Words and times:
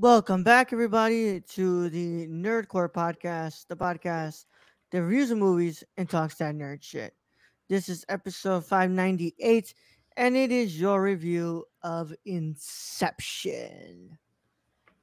Welcome 0.00 0.42
back, 0.42 0.72
everybody, 0.72 1.42
to 1.42 1.90
the 1.90 2.26
Nerd 2.26 2.68
Corps 2.68 2.88
podcast, 2.88 3.66
the 3.66 3.76
podcast 3.76 4.46
that 4.90 5.02
reviews 5.02 5.28
the 5.28 5.36
movies 5.36 5.84
and 5.98 6.08
talks 6.08 6.36
that 6.36 6.54
nerd 6.54 6.82
shit. 6.82 7.12
This 7.68 7.90
is 7.90 8.06
episode 8.08 8.64
598, 8.64 9.74
and 10.16 10.38
it 10.38 10.50
is 10.50 10.80
your 10.80 11.02
review 11.02 11.66
of 11.82 12.14
Inception. 12.24 14.16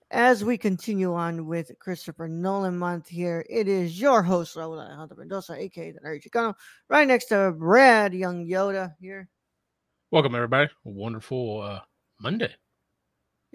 As 0.09 0.43
we 0.43 0.57
continue 0.57 1.13
on 1.13 1.45
with 1.45 1.77
Christopher 1.77 2.27
Nolan 2.27 2.75
month 2.75 3.07
here, 3.07 3.45
it 3.47 3.67
is 3.67 4.01
your 4.01 4.23
host, 4.23 4.55
Raul 4.55 4.83
Alejandro 4.83 5.15
Mendoza, 5.15 5.53
aka 5.61 5.91
the 5.91 5.99
Nerd 5.99 6.23
Chicano, 6.27 6.55
right 6.89 7.07
next 7.07 7.25
to 7.25 7.53
Brad 7.55 8.15
Young 8.15 8.47
Yoda 8.47 8.95
here. 8.99 9.29
Welcome, 10.09 10.33
everybody. 10.33 10.71
A 10.87 10.89
wonderful 10.89 11.61
uh, 11.61 11.81
Monday. 12.19 12.55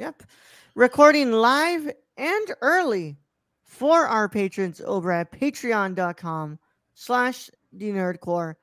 Yep. 0.03 0.25
Recording 0.75 1.31
live 1.31 1.89
and 2.17 2.47
early 2.61 3.19
for 3.63 4.09
our 4.09 4.29
patrons 4.29 4.81
over 4.85 5.13
at 5.13 5.31
patreon.com 5.31 6.59
slash 6.95 7.49
the 7.73 7.93
nerdcorps. 7.93 8.57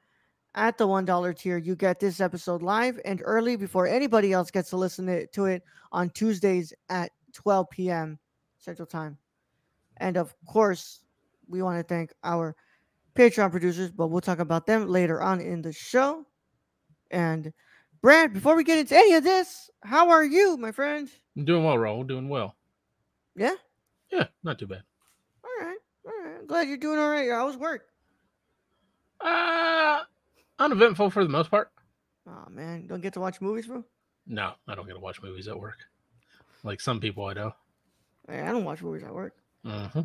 At 0.53 0.77
the 0.77 0.85
$1 0.85 1.37
tier, 1.37 1.57
you 1.57 1.77
get 1.77 2.01
this 2.01 2.19
episode 2.19 2.61
live 2.61 2.99
and 3.05 3.21
early 3.23 3.55
before 3.55 3.87
anybody 3.87 4.33
else 4.33 4.51
gets 4.51 4.69
to 4.71 4.75
listen 4.75 5.27
to 5.31 5.45
it 5.45 5.63
on 5.93 6.09
Tuesdays 6.09 6.73
at 6.89 7.13
12 7.31 7.69
p.m. 7.69 8.19
Central 8.57 8.85
Time. 8.85 9.17
And 9.95 10.17
of 10.17 10.35
course, 10.45 11.05
we 11.47 11.61
want 11.61 11.77
to 11.79 11.83
thank 11.83 12.11
our 12.25 12.53
Patreon 13.15 13.49
producers, 13.49 13.91
but 13.91 14.07
we'll 14.07 14.19
talk 14.19 14.39
about 14.39 14.65
them 14.67 14.89
later 14.89 15.21
on 15.21 15.39
in 15.39 15.61
the 15.61 15.71
show. 15.71 16.25
And 17.11 17.53
Brad, 18.01 18.33
before 18.33 18.55
we 18.55 18.63
get 18.63 18.79
into 18.79 18.95
any 18.95 19.13
of 19.13 19.23
this, 19.23 19.69
how 19.83 20.09
are 20.09 20.23
you, 20.23 20.57
my 20.57 20.71
friend? 20.71 21.09
I'm 21.35 21.45
doing 21.45 21.63
well, 21.63 21.75
Raul. 21.75 22.07
Doing 22.07 22.29
well. 22.29 22.55
Yeah? 23.35 23.55
Yeah, 24.11 24.27
not 24.43 24.57
too 24.57 24.67
bad. 24.67 24.83
All 25.43 25.65
right. 25.65 25.77
All 26.05 26.13
right. 26.23 26.37
I'm 26.39 26.47
glad 26.47 26.67
you're 26.67 26.77
doing 26.77 26.97
all 26.99 27.09
right. 27.09 27.29
How 27.29 27.45
was 27.47 27.57
work? 27.57 27.87
Uh, 29.19 30.03
uneventful 30.59 31.09
for 31.09 31.23
the 31.23 31.29
most 31.29 31.51
part. 31.51 31.71
Oh, 32.27 32.45
man. 32.49 32.87
Don't 32.87 33.01
get 33.01 33.13
to 33.13 33.19
watch 33.19 33.41
movies, 33.41 33.67
bro? 33.67 33.83
No, 34.25 34.53
I 34.67 34.75
don't 34.75 34.87
get 34.87 34.93
to 34.93 34.99
watch 34.99 35.21
movies 35.21 35.47
at 35.47 35.59
work. 35.59 35.77
Like 36.63 36.79
some 36.79 36.99
people 36.99 37.25
I 37.25 37.33
know. 37.33 37.51
Hey, 38.29 38.41
I 38.41 38.51
don't 38.51 38.63
watch 38.63 38.81
movies 38.81 39.03
at 39.03 39.13
work. 39.13 39.33
Mm-hmm. 39.65 40.01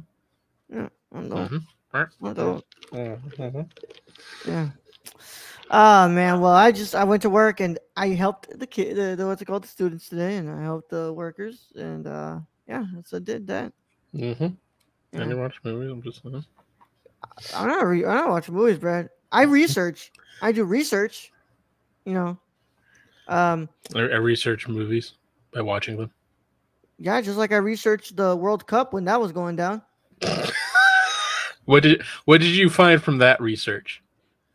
Yeah, 0.73 0.89
I 1.13 1.21
don't. 1.21 1.31
Mm-hmm. 1.31 1.57
I 2.27 2.33
don't. 2.33 2.65
Mm-hmm. 2.93 4.51
Yeah. 4.51 4.69
Oh 5.77 6.09
man, 6.09 6.41
well 6.41 6.53
I 6.53 6.71
just 6.71 6.95
I 6.95 7.03
went 7.03 7.23
to 7.23 7.29
work 7.31 7.59
and 7.59 7.81
I 7.97 8.11
helped 8.11 8.57
the 8.57 8.67
kid 8.67 8.97
the, 8.97 9.17
the 9.17 9.27
what's 9.27 9.43
it 9.43 9.47
called 9.47 9.65
the 9.65 9.69
students 9.69 10.09
today 10.09 10.37
and 10.37 10.49
I 10.49 10.63
helped 10.63 10.89
the 10.89 11.13
workers 11.13 11.73
and 11.75 12.07
uh 12.07 12.39
yeah 12.69 12.85
so 13.05 13.17
I 13.17 13.21
did 13.21 13.45
that. 13.49 13.73
Mm-hmm. 14.15 14.45
Yeah. 14.45 15.21
And 15.21 15.31
you 15.31 15.37
watch 15.37 15.57
movies? 15.65 15.91
I'm 15.91 16.01
just 16.01 16.23
saying. 16.23 16.45
I'm 17.57 17.67
not 17.67 17.85
re- 17.87 18.05
I 18.05 18.15
don't 18.15 18.31
watch 18.31 18.49
movies, 18.49 18.79
Brad. 18.79 19.09
I 19.33 19.43
research. 19.43 20.13
I 20.41 20.53
do 20.53 20.63
research. 20.63 21.33
You 22.05 22.15
know. 22.15 22.39
Um 23.27 23.69
I, 23.97 23.99
I 23.99 24.17
research 24.19 24.69
movies 24.69 25.15
by 25.53 25.61
watching 25.63 25.97
them. 25.97 26.13
yeah, 27.01 27.21
just 27.21 27.37
like 27.37 27.51
I 27.51 27.57
researched 27.57 28.15
the 28.15 28.37
World 28.37 28.65
Cup 28.69 28.93
when 28.93 29.07
that 29.07 29.21
was 29.21 29.33
going 29.33 29.57
down. 29.57 29.83
What 31.65 31.83
did 31.83 32.03
What 32.27 32.41
did 32.41 32.51
you 32.51 32.71
find 32.71 33.03
from 33.03 33.19
that 33.19 33.41
research? 33.41 34.04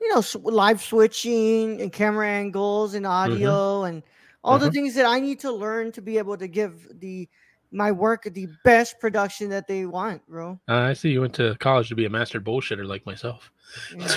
You 0.02 0.14
know, 0.14 0.24
live 0.44 0.82
switching 0.82 1.82
and 1.82 1.92
camera 1.92 2.28
angles 2.28 2.94
and 2.94 3.06
audio 3.06 3.84
and 3.84 4.04
all 4.44 4.58
the 4.58 4.70
Mhm. 4.70 4.74
things 4.74 4.96
that 4.96 5.06
I 5.06 5.20
need 5.20 5.40
to 5.42 5.52
learn 5.52 5.92
to 5.94 6.02
be 6.02 6.18
able 6.18 6.38
to 6.38 6.48
give 6.48 6.88
the 7.00 7.28
my 7.72 7.92
work 7.92 8.24
the 8.24 8.48
best 8.64 9.00
production 9.00 9.50
that 9.52 9.68
they 9.68 9.86
want, 9.86 10.28
bro. 10.28 10.60
Uh, 10.68 10.74
I 10.74 10.94
see 10.94 11.12
you 11.12 11.22
went 11.22 11.36
to 11.36 11.56
college 11.60 11.88
to 11.90 11.96
be 11.96 12.06
a 12.06 12.10
master 12.10 12.42
bullshitter 12.42 12.84
like 12.84 13.06
myself. 13.06 13.52
Yeah, 13.96 14.16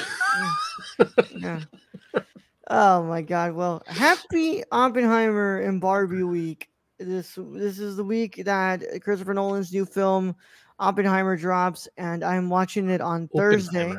yeah, 0.98 1.06
yeah. 1.36 1.60
Oh 2.70 3.02
my 3.02 3.20
god. 3.20 3.52
Well, 3.52 3.82
happy 3.88 4.62
Oppenheimer 4.72 5.60
and 5.60 5.80
Barbie 5.80 6.22
week. 6.22 6.70
This 6.98 7.36
this 7.36 7.78
is 7.78 7.96
the 7.96 8.04
week 8.04 8.42
that 8.44 8.82
Christopher 9.02 9.34
Nolan's 9.34 9.72
new 9.72 9.84
film 9.84 10.34
Oppenheimer 10.78 11.36
drops 11.36 11.88
and 11.98 12.24
I'm 12.24 12.48
watching 12.48 12.88
it 12.88 13.00
on 13.00 13.28
Thursday. 13.36 13.94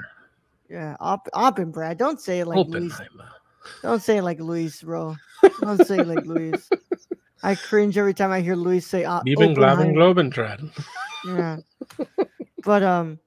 Yeah, 0.73 0.97
Opp- 1.00 1.29
Oppen 1.35 1.72
Brad. 1.72 2.00
Don't 2.00 2.19
say 2.19 2.39
it 2.39 2.47
like 2.47 2.67
Luis 2.67 3.00
Don't 3.84 4.01
say 4.01 4.17
it 4.17 4.23
like 4.23 4.39
Luis, 4.39 4.81
bro. 4.81 5.16
Don't 5.61 5.78
say 5.78 6.00
it 6.00 6.07
like 6.07 6.25
Luis. 6.25 6.67
I 7.44 7.53
cringe 7.53 7.95
every 7.95 8.16
time 8.16 8.31
I 8.31 8.41
hear 8.41 8.56
Luis 8.56 8.88
say 8.88 9.06
Lieben 9.23 9.53
Glauben 9.53 9.94
Oppenheimer. 9.94 9.94
Globentraten. 9.94 10.72
Yeah. 11.23 11.57
but 12.63 12.81
um 12.81 13.19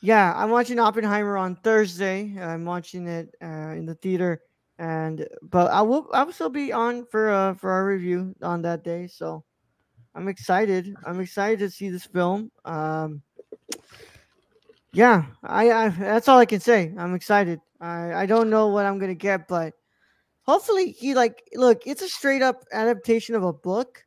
yeah, 0.00 0.32
I'm 0.34 0.48
watching 0.48 0.78
Oppenheimer 0.78 1.36
on 1.36 1.56
Thursday. 1.56 2.34
I'm 2.40 2.64
watching 2.64 3.06
it 3.08 3.28
uh, 3.42 3.74
in 3.76 3.84
the 3.84 3.96
theater 3.96 4.40
and 4.78 5.28
but 5.42 5.70
I 5.70 5.82
will 5.82 6.08
I 6.14 6.22
will 6.22 6.32
still 6.32 6.48
be 6.48 6.72
on 6.72 7.04
for 7.10 7.28
uh 7.28 7.54
for 7.54 7.70
our 7.70 7.84
review 7.84 8.34
on 8.40 8.62
that 8.62 8.84
day. 8.84 9.06
So 9.06 9.44
I'm 10.14 10.28
excited. 10.28 10.94
I'm 11.04 11.20
excited 11.20 11.58
to 11.58 11.68
see 11.68 11.90
this 11.90 12.06
film. 12.06 12.50
Um 12.64 13.20
yeah, 14.96 15.26
I, 15.42 15.70
I 15.70 15.88
that's 15.90 16.26
all 16.26 16.38
I 16.38 16.46
can 16.46 16.60
say. 16.60 16.94
I'm 16.96 17.14
excited. 17.14 17.60
I 17.82 18.14
I 18.14 18.26
don't 18.26 18.48
know 18.48 18.68
what 18.68 18.86
I'm 18.86 18.98
gonna 18.98 19.14
get, 19.14 19.46
but 19.46 19.74
hopefully 20.40 20.90
he 20.92 21.14
like 21.14 21.42
look. 21.54 21.82
It's 21.86 22.00
a 22.00 22.08
straight 22.08 22.40
up 22.40 22.64
adaptation 22.72 23.34
of 23.34 23.44
a 23.44 23.52
book, 23.52 24.06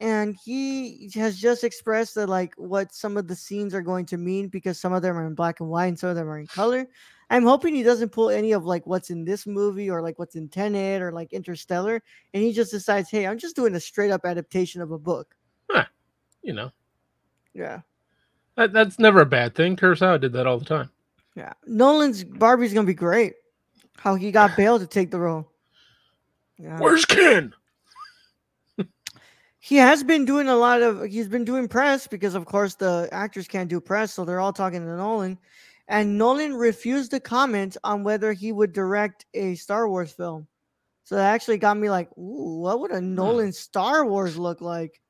and 0.00 0.34
he 0.42 1.10
has 1.14 1.38
just 1.38 1.62
expressed 1.62 2.14
that 2.14 2.30
like 2.30 2.54
what 2.56 2.94
some 2.94 3.18
of 3.18 3.28
the 3.28 3.36
scenes 3.36 3.74
are 3.74 3.82
going 3.82 4.06
to 4.06 4.16
mean 4.16 4.48
because 4.48 4.80
some 4.80 4.94
of 4.94 5.02
them 5.02 5.18
are 5.18 5.26
in 5.26 5.34
black 5.34 5.60
and 5.60 5.68
white 5.68 5.88
and 5.88 5.98
some 5.98 6.08
of 6.08 6.16
them 6.16 6.28
are 6.28 6.38
in 6.38 6.46
color. 6.46 6.86
I'm 7.28 7.44
hoping 7.44 7.74
he 7.74 7.82
doesn't 7.82 8.12
pull 8.12 8.30
any 8.30 8.52
of 8.52 8.64
like 8.64 8.86
what's 8.86 9.10
in 9.10 9.26
this 9.26 9.46
movie 9.46 9.90
or 9.90 10.00
like 10.00 10.18
what's 10.18 10.36
in 10.36 10.48
Tenet 10.48 11.02
or 11.02 11.12
like 11.12 11.34
Interstellar, 11.34 12.02
and 12.32 12.42
he 12.42 12.54
just 12.54 12.70
decides, 12.70 13.10
hey, 13.10 13.26
I'm 13.26 13.38
just 13.38 13.56
doing 13.56 13.74
a 13.74 13.80
straight 13.80 14.10
up 14.10 14.24
adaptation 14.24 14.80
of 14.80 14.90
a 14.90 14.98
book. 14.98 15.34
You 16.42 16.54
know, 16.54 16.70
Yeah. 17.52 17.82
That, 18.56 18.72
that's 18.72 18.98
never 18.98 19.20
a 19.20 19.26
bad 19.26 19.54
thing. 19.54 19.76
Kurosawa 19.76 20.20
did 20.20 20.32
that 20.32 20.46
all 20.46 20.58
the 20.58 20.64
time. 20.64 20.90
Yeah, 21.34 21.52
Nolan's 21.66 22.24
Barbie's 22.24 22.74
gonna 22.74 22.86
be 22.86 22.94
great. 22.94 23.34
How 23.96 24.14
he 24.14 24.30
got 24.30 24.56
Bale 24.56 24.78
to 24.78 24.86
take 24.86 25.10
the 25.10 25.20
role. 25.20 25.50
Yeah. 26.58 26.78
Where's 26.78 27.04
Ken? 27.04 27.54
He 29.64 29.76
has 29.76 30.02
been 30.02 30.24
doing 30.24 30.48
a 30.48 30.56
lot 30.56 30.82
of. 30.82 31.04
He's 31.04 31.28
been 31.28 31.44
doing 31.44 31.68
press 31.68 32.08
because, 32.08 32.34
of 32.34 32.46
course, 32.46 32.74
the 32.74 33.08
actors 33.12 33.46
can't 33.46 33.70
do 33.70 33.80
press, 33.80 34.12
so 34.12 34.24
they're 34.24 34.40
all 34.40 34.52
talking 34.52 34.80
to 34.80 34.96
Nolan. 34.96 35.38
And 35.86 36.18
Nolan 36.18 36.54
refused 36.54 37.12
to 37.12 37.20
comment 37.20 37.76
on 37.84 38.02
whether 38.02 38.32
he 38.32 38.50
would 38.50 38.72
direct 38.72 39.24
a 39.34 39.54
Star 39.54 39.88
Wars 39.88 40.10
film. 40.10 40.48
So 41.04 41.14
that 41.14 41.32
actually 41.32 41.58
got 41.58 41.76
me 41.76 41.90
like, 41.90 42.10
ooh, 42.18 42.58
what 42.60 42.80
would 42.80 42.90
a 42.90 43.00
Nolan 43.00 43.52
Star 43.52 44.04
Wars 44.04 44.36
look 44.36 44.60
like? 44.60 45.00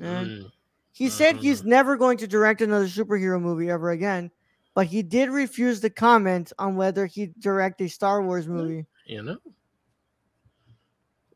Mm, 0.00 0.52
He 0.96 1.10
said 1.10 1.36
he's 1.36 1.60
Mhm. 1.60 1.66
never 1.66 1.96
going 1.98 2.16
to 2.18 2.26
direct 2.26 2.62
another 2.62 2.86
superhero 2.86 3.38
movie 3.38 3.68
ever 3.68 3.90
again, 3.90 4.30
but 4.72 4.86
he 4.86 5.02
did 5.02 5.28
refuse 5.28 5.78
to 5.80 5.90
comment 5.90 6.54
on 6.58 6.74
whether 6.74 7.04
he'd 7.04 7.38
direct 7.38 7.82
a 7.82 7.88
Star 7.88 8.22
Wars 8.22 8.48
movie. 8.48 8.86
you 9.04 9.22
know, 9.22 9.36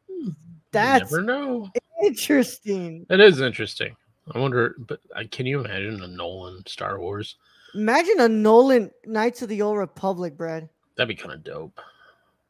you 0.09 0.35
That's 0.73 1.12
never 1.12 1.23
know. 1.23 1.71
interesting. 2.03 3.05
That 3.11 3.21
is 3.21 3.41
interesting. 3.43 3.95
I 4.35 4.39
wonder, 4.39 4.77
but 4.79 5.01
can 5.31 5.45
you 5.45 5.61
imagine 5.61 6.03
a 6.03 6.09
Nolan 6.09 6.65
Star 6.67 6.99
Wars? 6.99 7.37
Imagine 7.75 8.21
a 8.21 8.29
Nolan 8.29 8.91
Knights 9.05 9.43
of 9.43 9.49
the 9.51 9.61
Old 9.61 9.77
Republic, 9.77 10.37
Brad. 10.39 10.69
That'd 10.97 11.09
be 11.09 11.15
kind 11.21 11.35
of 11.35 11.45
dope. 11.45 11.79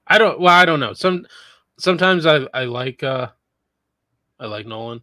I 0.06 0.16
don't. 0.18 0.38
Well, 0.38 0.54
I 0.54 0.64
don't 0.64 0.78
know. 0.80 0.92
Some 0.92 1.26
sometimes 1.78 2.24
I 2.24 2.46
I 2.54 2.64
like 2.66 3.02
uh 3.02 3.28
I 4.38 4.46
like 4.46 4.66
Nolan, 4.66 5.02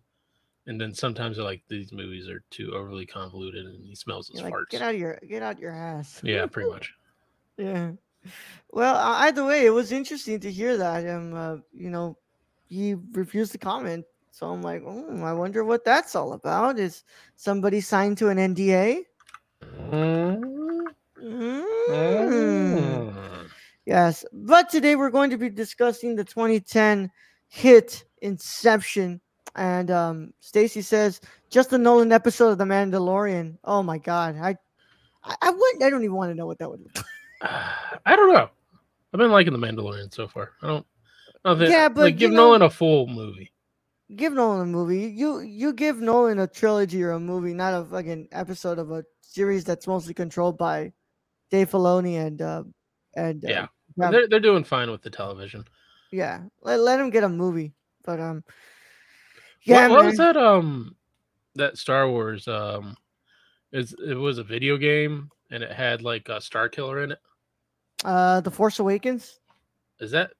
and 0.67 0.79
then 0.79 0.93
sometimes 0.93 1.39
I 1.39 1.43
like 1.43 1.63
these 1.69 1.91
movies 1.91 2.27
are 2.29 2.43
too 2.51 2.73
overly 2.75 3.05
convoluted 3.05 3.65
and 3.65 3.83
he 3.85 3.95
smells 3.95 4.27
his 4.27 4.41
You're 4.41 4.49
like, 4.49 4.53
farts. 4.53 4.69
get 4.69 4.81
out 4.81 4.93
of 4.93 4.99
your 4.99 5.19
get 5.27 5.41
out 5.41 5.59
your 5.59 5.71
ass. 5.71 6.21
Yeah, 6.23 6.45
pretty 6.45 6.69
much. 6.69 6.93
Yeah. 7.59 7.93
Well, 8.69 8.95
uh, 8.95 9.21
either 9.25 9.43
way, 9.43 9.65
it 9.65 9.71
was 9.71 9.91
interesting 9.91 10.39
to 10.41 10.51
hear 10.51 10.77
that. 10.77 11.07
Um, 11.09 11.33
uh, 11.33 11.55
you 11.73 11.89
know, 11.89 12.15
he 12.69 12.93
refused 13.13 13.51
to 13.53 13.57
comment. 13.57 14.05
So 14.29 14.47
I'm 14.51 14.61
like, 14.61 14.83
oh, 14.85 15.23
I 15.23 15.33
wonder 15.33 15.63
what 15.63 15.83
that's 15.83 16.13
all 16.13 16.33
about. 16.33 16.77
Is 16.77 17.03
somebody 17.35 17.81
signed 17.81 18.19
to 18.19 18.29
an 18.29 18.37
NDA? 18.37 19.05
Mm. 19.89 20.83
Mm. 21.19 21.65
Mm. 21.89 23.49
Yes, 23.87 24.23
but 24.31 24.69
today 24.69 24.95
we're 24.95 25.09
going 25.09 25.31
to 25.31 25.37
be 25.37 25.49
discussing 25.49 26.15
the 26.15 26.23
2010 26.23 27.09
hit 27.47 28.03
Inception. 28.21 29.19
And 29.55 29.89
um, 29.91 30.33
Stacy 30.39 30.81
says 30.81 31.21
just 31.49 31.73
a 31.73 31.77
Nolan 31.77 32.11
episode 32.11 32.49
of 32.49 32.57
The 32.57 32.63
Mandalorian. 32.65 33.57
Oh 33.63 33.81
my 33.83 33.97
god, 33.97 34.35
I, 34.41 34.55
I, 35.23 35.35
I 35.41 35.49
wouldn't. 35.49 35.83
I 35.83 35.89
don't 35.89 36.03
even 36.03 36.15
want 36.15 36.31
to 36.31 36.35
know 36.35 36.45
what 36.45 36.59
that 36.59 36.69
would 36.69 36.81
look 36.81 36.95
like. 36.95 37.05
I 38.05 38.15
don't 38.15 38.33
know. 38.33 38.49
I've 39.13 39.17
been 39.19 39.31
liking 39.31 39.53
the 39.53 39.59
Mandalorian 39.59 40.13
so 40.13 40.27
far. 40.27 40.51
I 40.61 40.67
don't. 40.67 40.85
I 41.45 41.49
don't 41.49 41.59
think, 41.59 41.71
Yeah, 41.71 41.89
but 41.89 42.01
like, 42.01 42.17
give 42.17 42.31
know- 42.31 42.45
Nolan 42.47 42.61
a 42.63 42.69
full 42.69 43.07
movie. 43.07 43.51
Give 44.15 44.31
Nolan 44.33 44.61
a 44.61 44.65
movie. 44.65 45.07
You 45.07 45.39
you 45.41 45.73
give 45.73 45.99
Nolan 45.99 46.39
a 46.39 46.47
trilogy 46.47 47.03
or 47.03 47.11
a 47.11 47.19
movie, 47.19 47.53
not 47.53 47.73
a 47.73 47.83
fucking 47.85 48.29
episode 48.31 48.79
of 48.79 48.91
a 48.91 49.03
series 49.21 49.63
that's 49.65 49.85
mostly 49.87 50.13
controlled 50.13 50.57
by 50.57 50.93
Dave 51.51 51.69
Filoni 51.71 52.15
and 52.25 52.41
uh, 52.41 52.63
and 53.15 53.43
uh, 53.43 53.47
Yeah, 53.49 53.67
yeah. 53.97 54.11
they're 54.11 54.27
they're 54.29 54.39
doing 54.39 54.63
fine 54.63 54.89
with 54.91 55.01
the 55.01 55.09
television. 55.09 55.65
yeah. 56.11 56.43
Let, 56.61 56.79
let 56.79 56.99
him 57.01 57.09
get 57.09 57.25
a 57.25 57.29
movie. 57.29 57.73
But 58.05 58.21
um, 58.21 58.43
Yeah, 59.67 59.87
yeah, 59.87 59.87
what, 59.89 60.05
was 60.05 60.17
that? 60.17 60.37
Um, 60.37 60.95
that 61.55 61.77
Star 61.77 62.09
Wars. 62.09 62.47
Um, 62.47 62.95
is 63.73 63.93
it 64.05 64.13
was 64.15 64.37
a 64.37 64.43
video 64.43 64.77
game 64.77 65.29
and 65.51 65.61
it 65.61 65.71
had 65.71 66.01
like 66.01 66.29
a 66.29 66.39
Star 66.39 66.69
Killer 66.69 67.03
in 67.03 67.11
it. 67.11 67.19
Uh, 68.05 68.39
The 68.39 68.51
Force 68.51 68.79
Awakens. 68.79 69.39
Is 69.99 70.11
that 70.11 70.31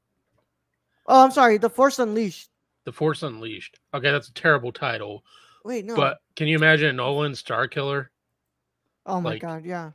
Oh, 1.07 1.23
I'm 1.23 1.31
sorry, 1.31 1.57
The 1.57 1.69
Force 1.69 1.99
Unleashed. 1.99 2.49
the 2.85 2.91
Force 2.93 3.23
Unleashed? 3.23 3.79
Okay, 3.93 4.11
that's 4.11 4.29
a 4.29 4.33
terrible 4.33 4.71
title. 4.71 5.23
Wait, 5.65 5.83
no. 5.83 5.95
But 5.95 6.19
can 6.37 6.47
you 6.47 6.55
imagine 6.55 6.95
Nolan 6.95 7.35
Star 7.35 7.67
Killer? 7.67 8.11
oh 9.05 9.19
my 9.19 9.31
like- 9.31 9.41
god, 9.41 9.65
yeah. 9.65 9.91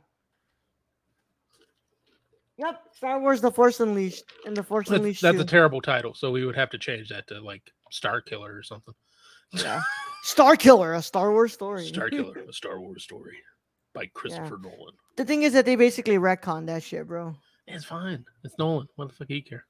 Yep, 2.57 2.81
Star 2.95 3.19
Wars: 3.19 3.41
The 3.41 3.51
Force 3.51 3.79
Unleashed 3.79 4.25
and 4.45 4.55
The 4.55 4.61
Force 4.61 4.87
That's, 4.87 4.99
Unleashed. 4.99 5.21
that's 5.23 5.39
a 5.39 5.45
terrible 5.45 5.81
title, 5.81 6.13
so 6.13 6.31
we 6.31 6.45
would 6.45 6.55
have 6.55 6.69
to 6.69 6.77
change 6.77 7.09
that 7.09 7.25
to 7.27 7.41
like 7.41 7.63
Star 7.89 8.21
Killer 8.21 8.55
or 8.55 8.61
something. 8.61 8.93
Yeah. 9.53 9.81
Star 10.23 10.55
Killer, 10.55 10.93
a 10.93 11.01
Star 11.01 11.31
Wars 11.31 11.53
story. 11.53 11.85
Star 11.85 12.09
Killer, 12.11 12.37
a 12.49 12.53
Star 12.53 12.79
Wars 12.79 13.03
story 13.03 13.37
by 13.93 14.05
Christopher 14.13 14.57
Nolan. 14.61 14.93
the 15.17 15.25
thing 15.25 15.43
is 15.43 15.53
that 15.53 15.65
they 15.65 15.75
basically 15.75 16.17
retcon 16.17 16.65
that 16.67 16.81
shit, 16.83 17.07
bro. 17.07 17.35
It's 17.67 17.85
fine. 17.85 18.25
It's 18.43 18.55
Nolan. 18.57 18.87
What 18.95 19.09
the 19.09 19.13
fuck 19.15 19.27
he 19.27 19.41
care? 19.41 19.65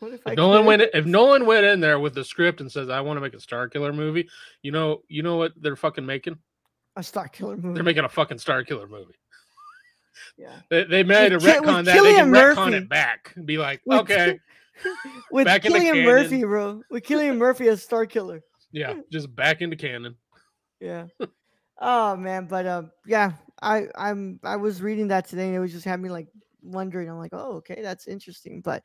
What 0.00 0.12
if, 0.14 0.20
If 0.20 0.26
I 0.26 0.34
Nolan 0.34 0.60
could- 0.62 0.66
went 0.66 0.82
if 0.94 1.06
Nolan 1.06 1.46
went 1.46 1.64
in 1.66 1.80
there 1.80 1.98
with 1.98 2.14
the 2.14 2.24
script 2.24 2.60
and 2.60 2.70
says 2.70 2.88
I 2.88 3.00
want 3.00 3.16
to 3.16 3.20
make 3.20 3.34
a 3.34 3.40
Star 3.40 3.68
Killer 3.68 3.92
movie, 3.92 4.28
you 4.62 4.72
know 4.72 5.02
you 5.08 5.22
know 5.22 5.36
what 5.36 5.52
they're 5.56 5.76
fucking 5.76 6.06
making? 6.06 6.38
a 6.96 7.02
Star 7.02 7.28
Killer 7.28 7.56
movie? 7.56 7.74
They're 7.74 7.84
making 7.84 8.04
a 8.04 8.08
fucking 8.08 8.38
Star 8.38 8.64
Killer 8.64 8.86
movie. 8.88 9.14
yeah. 10.36 10.60
They, 10.70 10.84
they 10.84 11.02
made 11.04 11.32
a 11.32 11.36
With 11.36 11.44
Ki- 11.44 11.60
with 11.60 11.68
retcon 11.68 11.84
that 11.84 12.02
they 12.02 12.14
can 12.14 12.30
Cillian 12.32 12.54
retcon 12.54 12.72
it 12.74 12.88
back 12.88 13.32
and 13.36 13.46
be 13.46 13.58
like, 13.58 13.80
With- 13.84 14.00
okay, 14.00 14.40
With 15.32 15.44
Back 15.46 15.64
in 15.66 15.72
the 15.72 15.78
Cillian. 15.78 16.04
Murphy, 16.04 16.42
bro. 16.44 16.82
With 16.90 17.04
Cillian 17.04 17.36
Murphy 17.36 17.68
as 17.68 17.82
Star 17.82 18.06
Killer. 18.06 18.42
Yeah, 18.72 18.94
just 19.12 19.34
back 19.34 19.62
into 19.62 19.76
canon. 19.76 20.16
Yeah. 20.80 21.06
oh 21.80 22.16
man, 22.16 22.46
but 22.46 22.66
um, 22.66 22.90
yeah, 23.06 23.32
I 23.62 23.86
I'm 23.96 24.40
I 24.44 24.56
was 24.56 24.82
reading 24.82 25.08
that 25.08 25.28
today 25.28 25.46
and 25.46 25.54
it 25.54 25.60
was 25.60 25.72
just 25.72 25.84
had 25.84 26.00
me 26.00 26.08
like 26.08 26.28
wondering. 26.62 27.08
I'm 27.08 27.18
like, 27.18 27.32
oh, 27.32 27.56
okay, 27.56 27.82
that's 27.82 28.06
interesting. 28.06 28.60
But 28.60 28.82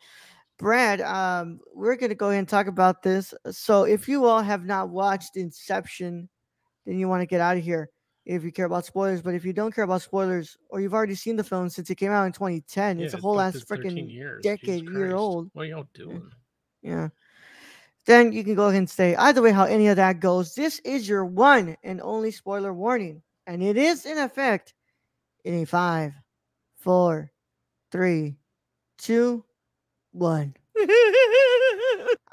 Brad, 0.57 1.01
um, 1.01 1.59
we're 1.73 1.95
gonna 1.95 2.15
go 2.15 2.29
ahead 2.29 2.39
and 2.39 2.49
talk 2.49 2.67
about 2.67 3.03
this. 3.03 3.33
So 3.51 3.83
if 3.83 4.07
you 4.07 4.25
all 4.25 4.41
have 4.41 4.65
not 4.65 4.89
watched 4.89 5.37
Inception, 5.37 6.29
then 6.85 6.97
you 6.97 7.07
want 7.07 7.21
to 7.21 7.27
get 7.27 7.41
out 7.41 7.57
of 7.57 7.63
here. 7.63 7.89
If 8.25 8.45
you 8.45 8.53
care 8.53 8.65
about 8.65 8.85
spoilers, 8.85 9.21
but 9.21 9.35
if 9.35 9.43
you 9.43 9.51
don't 9.51 9.75
care 9.75 9.83
about 9.83 10.01
spoilers, 10.01 10.57
or 10.69 10.79
you've 10.79 10.93
already 10.93 11.15
seen 11.15 11.35
the 11.35 11.43
film 11.43 11.67
since 11.67 11.89
it 11.89 11.95
came 11.95 12.11
out 12.11 12.23
in 12.23 12.31
2010, 12.31 13.01
it's 13.01 13.13
a 13.13 13.17
whole 13.17 13.37
ass 13.37 13.51
through 13.51 13.77
13 13.77 13.91
freaking 13.91 14.41
decade 14.41 14.89
year 14.89 15.13
old. 15.13 15.49
What 15.51 15.63
are 15.63 15.65
y'all 15.65 15.87
doing? 15.93 16.31
Yeah. 16.81 17.09
Then 18.05 18.33
you 18.33 18.43
can 18.43 18.55
go 18.55 18.67
ahead 18.67 18.79
and 18.79 18.89
stay. 18.89 19.15
Either 19.15 19.41
way, 19.41 19.51
how 19.51 19.63
any 19.63 19.87
of 19.87 19.95
that 19.95 20.19
goes, 20.19 20.55
this 20.55 20.79
is 20.79 21.07
your 21.07 21.25
one 21.25 21.77
and 21.83 22.01
only 22.01 22.31
spoiler 22.31 22.73
warning. 22.73 23.21
And 23.47 23.63
it 23.63 23.77
is 23.77 24.05
in 24.05 24.17
effect 24.17 24.73
in 25.45 25.61
a 25.61 25.65
five, 25.65 26.13
four, 26.77 27.31
three, 27.91 28.35
two, 28.97 29.45
one. 30.11 30.55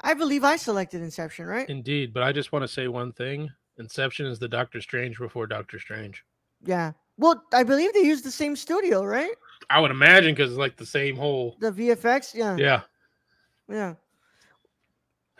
I 0.03 0.13
believe 0.17 0.43
I 0.43 0.55
selected 0.55 1.01
Inception, 1.01 1.45
right? 1.45 1.69
Indeed, 1.69 2.13
but 2.13 2.23
I 2.23 2.31
just 2.31 2.51
want 2.51 2.63
to 2.63 2.67
say 2.67 2.87
one 2.87 3.13
thing. 3.13 3.49
Inception 3.77 4.25
is 4.25 4.39
the 4.39 4.47
Doctor 4.47 4.81
Strange 4.81 5.17
before 5.17 5.47
Doctor 5.47 5.79
Strange. 5.79 6.23
Yeah. 6.63 6.91
Well, 7.17 7.43
I 7.53 7.63
believe 7.63 7.93
they 7.93 8.01
used 8.01 8.25
the 8.25 8.31
same 8.31 8.55
studio, 8.55 9.03
right? 9.03 9.31
I 9.69 9.79
would 9.79 9.91
imagine 9.91 10.33
because 10.33 10.51
it's 10.51 10.59
like 10.59 10.75
the 10.75 10.85
same 10.85 11.15
whole. 11.15 11.55
The 11.59 11.71
VFX. 11.71 12.33
Yeah. 12.33 12.57
Yeah. 12.57 12.81
Yeah. 13.69 13.93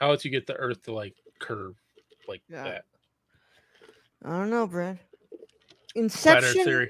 How 0.01 0.09
else 0.09 0.25
you 0.25 0.31
get 0.31 0.47
the 0.47 0.55
Earth 0.55 0.81
to 0.85 0.93
like 0.93 1.15
curve 1.39 1.75
like 2.27 2.41
Yeah. 2.49 2.63
that? 2.63 2.85
I 4.25 4.29
don't 4.29 4.49
know, 4.49 4.65
Brad. 4.65 4.99
Inception. 5.93 6.89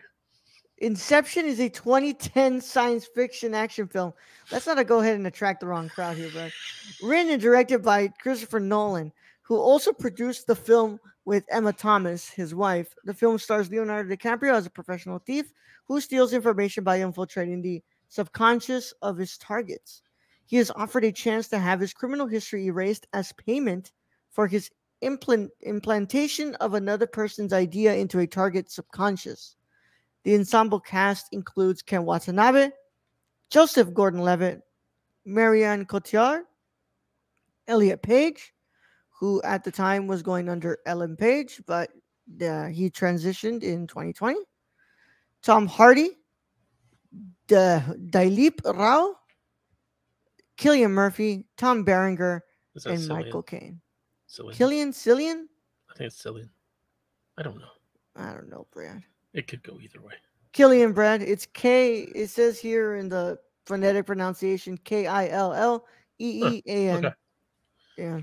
Inception 0.77 1.45
is 1.45 1.59
a 1.59 1.69
2010 1.69 2.61
science 2.61 3.05
fiction 3.05 3.53
action 3.53 3.87
film. 3.87 4.13
Let's 4.49 4.65
not 4.65 4.83
go 4.87 5.01
ahead 5.01 5.15
and 5.17 5.27
attract 5.27 5.59
the 5.59 5.67
wrong 5.67 5.89
crowd 5.89 6.15
here, 6.15 6.31
Brad. 6.31 6.53
Written 7.03 7.33
and 7.33 7.41
directed 7.41 7.83
by 7.83 8.07
Christopher 8.07 8.61
Nolan, 8.61 9.11
who 9.41 9.57
also 9.57 9.91
produced 9.91 10.47
the 10.47 10.55
film 10.55 10.97
with 11.25 11.43
Emma 11.49 11.73
Thomas, 11.73 12.29
his 12.29 12.55
wife. 12.55 12.95
The 13.03 13.13
film 13.13 13.37
stars 13.37 13.69
Leonardo 13.69 14.15
DiCaprio 14.15 14.53
as 14.53 14.65
a 14.65 14.71
professional 14.71 15.19
thief 15.19 15.51
who 15.83 15.99
steals 15.99 16.31
information 16.31 16.85
by 16.85 17.01
infiltrating 17.01 17.61
the 17.61 17.83
subconscious 18.07 18.93
of 19.01 19.17
his 19.17 19.37
targets. 19.37 20.01
He 20.51 20.57
is 20.57 20.69
offered 20.75 21.05
a 21.05 21.13
chance 21.13 21.47
to 21.47 21.59
have 21.59 21.79
his 21.79 21.93
criminal 21.93 22.27
history 22.27 22.65
erased 22.65 23.07
as 23.13 23.31
payment 23.31 23.93
for 24.31 24.47
his 24.47 24.69
implant- 24.99 25.51
implantation 25.61 26.55
of 26.55 26.73
another 26.73 27.07
person's 27.07 27.53
idea 27.53 27.95
into 27.95 28.19
a 28.19 28.27
target's 28.27 28.75
subconscious. 28.75 29.55
The 30.25 30.35
ensemble 30.35 30.81
cast 30.81 31.27
includes 31.31 31.81
Ken 31.81 32.03
Watanabe, 32.03 32.71
Joseph 33.49 33.93
Gordon-Levitt, 33.93 34.61
Marianne 35.23 35.85
Cotillard, 35.85 36.41
Elliot 37.69 38.01
Page, 38.01 38.53
who 39.21 39.41
at 39.43 39.63
the 39.63 39.71
time 39.71 40.05
was 40.05 40.21
going 40.21 40.49
under 40.49 40.79
Ellen 40.85 41.15
Page, 41.15 41.61
but 41.65 41.91
uh, 42.41 42.65
he 42.65 42.89
transitioned 42.89 43.63
in 43.63 43.87
2020. 43.87 44.37
Tom 45.43 45.65
Hardy, 45.65 46.09
the 47.47 47.97
Dileep 48.11 48.59
Rao, 48.65 49.15
Killian 50.61 50.91
Murphy, 50.91 51.43
Tom 51.57 51.83
Berenger, 51.83 52.43
and 52.85 52.99
Cillian? 52.99 53.07
Michael 53.07 53.41
Caine. 53.41 53.81
Cillian? 54.29 54.53
Killian 54.53 54.91
Cillian? 54.91 55.45
I 55.89 55.97
think 55.97 56.07
it's 56.07 56.21
Cillian. 56.21 56.49
I 57.37 57.41
don't 57.41 57.57
know. 57.57 57.71
I 58.15 58.33
don't 58.33 58.47
know, 58.47 58.67
Brad. 58.71 59.01
It 59.33 59.47
could 59.47 59.63
go 59.63 59.79
either 59.81 59.99
way. 60.01 60.13
Killian 60.53 60.93
Brad. 60.93 61.23
It's 61.23 61.47
K. 61.47 62.01
It 62.13 62.29
says 62.29 62.59
here 62.59 62.95
in 62.95 63.09
the 63.09 63.39
phonetic 63.65 64.05
pronunciation 64.05 64.77
K 64.77 65.07
I 65.07 65.29
L 65.29 65.51
L 65.53 65.87
E 66.19 66.43
E 66.45 66.63
A 66.67 66.89
N. 66.89 67.05
okay. 67.05 67.15
Yeah. 67.97 68.19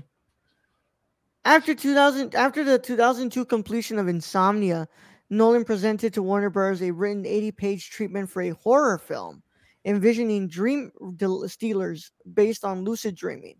After 1.43 1.75
2000, 1.75 2.35
after 2.35 2.63
the 2.63 2.79
2002 2.79 3.43
completion 3.43 3.99
of 3.99 4.07
Insomnia, 4.07 4.87
Nolan 5.29 5.65
presented 5.65 6.13
to 6.13 6.23
Warner 6.23 6.49
Bros. 6.49 6.81
a 6.81 6.91
written 6.91 7.23
80-page 7.23 7.89
treatment 7.89 8.29
for 8.29 8.41
a 8.43 8.51
horror 8.51 8.97
film, 8.97 9.43
envisioning 9.89 10.47
dream 10.47 10.91
stealers 11.47 12.11
based 12.33 12.63
on 12.63 12.83
lucid 12.83 13.15
dreaming. 13.15 13.57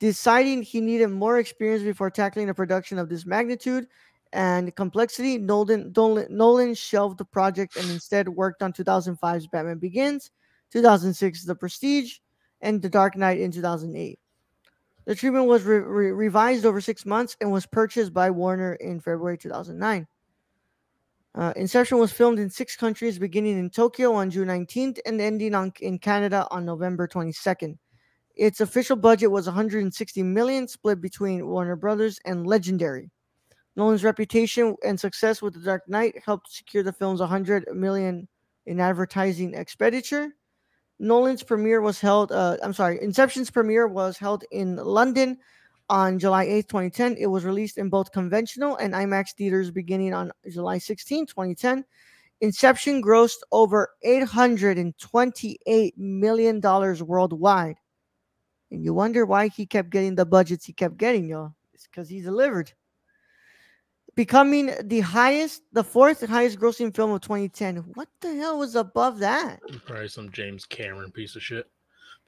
Deciding 0.00 0.62
he 0.62 0.82
needed 0.82 1.08
more 1.08 1.38
experience 1.38 1.82
before 1.82 2.10
tackling 2.10 2.50
a 2.50 2.54
production 2.54 2.98
of 2.98 3.08
this 3.08 3.24
magnitude 3.24 3.86
and 4.34 4.74
complexity, 4.76 5.38
Nolan, 5.38 5.92
Nolan, 5.96 6.26
Nolan 6.28 6.74
shelved 6.74 7.16
the 7.16 7.24
project 7.24 7.76
and 7.76 7.88
instead 7.90 8.28
worked 8.28 8.62
on 8.62 8.72
2005's 8.74 9.46
Batman 9.46 9.78
Begins, 9.78 10.30
2006's 10.74 11.46
The 11.46 11.54
Prestige, 11.54 12.18
and 12.60 12.82
The 12.82 12.90
Dark 12.90 13.16
Knight 13.16 13.40
in 13.40 13.50
2008. 13.50 14.18
The 15.06 15.14
treatment 15.14 15.46
was 15.46 15.62
re- 15.62 15.78
re- 15.78 16.12
revised 16.12 16.66
over 16.66 16.82
six 16.82 17.06
months 17.06 17.34
and 17.40 17.50
was 17.50 17.64
purchased 17.64 18.12
by 18.12 18.30
Warner 18.30 18.74
in 18.74 19.00
February 19.00 19.38
2009. 19.38 20.06
Uh, 21.34 21.52
Inception 21.56 21.98
was 21.98 22.12
filmed 22.12 22.38
in 22.38 22.50
six 22.50 22.76
countries, 22.76 23.18
beginning 23.18 23.58
in 23.58 23.70
Tokyo 23.70 24.12
on 24.12 24.30
June 24.30 24.48
19th 24.48 24.98
and 25.06 25.20
ending 25.20 25.54
on, 25.54 25.72
in 25.80 25.98
Canada 25.98 26.46
on 26.50 26.66
November 26.66 27.08
22nd. 27.08 27.78
Its 28.36 28.60
official 28.60 28.96
budget 28.96 29.30
was 29.30 29.46
160 29.46 30.22
million, 30.22 30.68
split 30.68 31.00
between 31.00 31.46
Warner 31.46 31.76
Brothers 31.76 32.18
and 32.24 32.46
Legendary. 32.46 33.10
Nolan's 33.76 34.04
reputation 34.04 34.76
and 34.84 35.00
success 35.00 35.40
with 35.40 35.54
The 35.54 35.60
Dark 35.60 35.88
Knight 35.88 36.16
helped 36.24 36.52
secure 36.52 36.82
the 36.82 36.92
film's 36.92 37.20
100 37.20 37.64
million 37.74 38.28
in 38.66 38.80
advertising 38.80 39.54
expenditure. 39.54 40.34
Nolan's 40.98 41.42
premiere 41.42 41.80
was 41.80 41.98
held. 41.98 42.30
Uh, 42.30 42.58
I'm 42.62 42.74
sorry, 42.74 43.02
Inception's 43.02 43.50
premiere 43.50 43.88
was 43.88 44.18
held 44.18 44.44
in 44.50 44.76
London 44.76 45.38
on 45.92 46.18
July 46.18 46.46
8th, 46.46 46.68
2010. 46.68 47.16
It 47.18 47.26
was 47.26 47.44
released 47.44 47.76
in 47.76 47.90
both 47.90 48.12
conventional 48.12 48.76
and 48.76 48.94
IMAX 48.94 49.34
theaters 49.34 49.70
beginning 49.70 50.14
on 50.14 50.32
July 50.50 50.78
16, 50.78 51.26
2010. 51.26 51.84
Inception 52.40 53.02
grossed 53.02 53.42
over 53.52 53.90
$828 54.02 55.92
million 55.98 56.60
worldwide. 56.62 57.76
And 58.70 58.82
you 58.82 58.94
wonder 58.94 59.26
why 59.26 59.48
he 59.48 59.66
kept 59.66 59.90
getting 59.90 60.14
the 60.14 60.24
budgets 60.24 60.64
he 60.64 60.72
kept 60.72 60.96
getting, 60.96 61.28
y'all. 61.28 61.54
It's 61.74 61.86
because 61.86 62.08
he 62.08 62.22
delivered. 62.22 62.72
Becoming 64.14 64.72
the 64.84 65.00
highest, 65.00 65.60
the 65.72 65.84
fourth 65.84 66.26
highest 66.26 66.58
grossing 66.58 66.96
film 66.96 67.10
of 67.10 67.20
2010. 67.20 67.76
What 67.94 68.08
the 68.22 68.34
hell 68.34 68.58
was 68.58 68.76
above 68.76 69.18
that? 69.18 69.60
Probably 69.84 70.08
some 70.08 70.32
James 70.32 70.64
Cameron 70.64 71.10
piece 71.10 71.36
of 71.36 71.42
shit. 71.42 71.66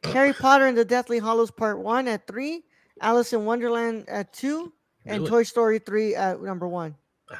Harry 0.05 0.33
Potter 0.39 0.67
and 0.67 0.77
the 0.77 0.85
Deathly 0.85 1.19
Hallows 1.19 1.51
Part 1.51 1.79
1 1.79 2.09
at 2.09 2.27
3, 2.27 2.63
Alice 3.01 3.33
in 3.33 3.45
Wonderland 3.45 4.09
at 4.09 4.33
2, 4.33 4.73
and 5.07 5.19
Really? 5.21 5.31
Toy 5.31 5.43
Story 5.43 5.79
3 5.79 6.15
at 6.15 6.43
number 6.43 6.69
1. 6.69 6.95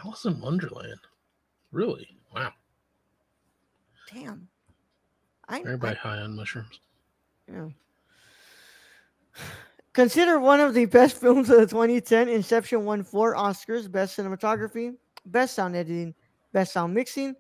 Alice 0.05 0.25
in 0.25 0.41
Wonderland. 0.41 1.01
Really? 1.73 2.09
Wow. 2.35 2.53
Damn. 4.13 4.49
I, 5.49 5.61
Everybody 5.61 5.97
high 5.97 6.19
on 6.19 6.35
mushrooms. 6.37 6.81
Yeah. 7.51 7.69
Considered 9.93 10.41
one 10.41 10.61
of 10.61 10.75
the 10.75 10.87
best 10.87 11.17
films 11.21 11.51
of 11.51 11.59
the 11.59 11.67
2010, 11.67 12.29
Inception 12.29 12.85
won 12.85 13.03
four 13.05 13.35
Oscars 13.35 13.91
Best 13.91 14.17
Cinematography, 14.19 14.97
Best 15.27 15.55
Sound 15.55 15.77
Editing, 15.77 16.15
Best 16.53 16.73
Sound 16.73 16.95
Mixing, 16.95 17.35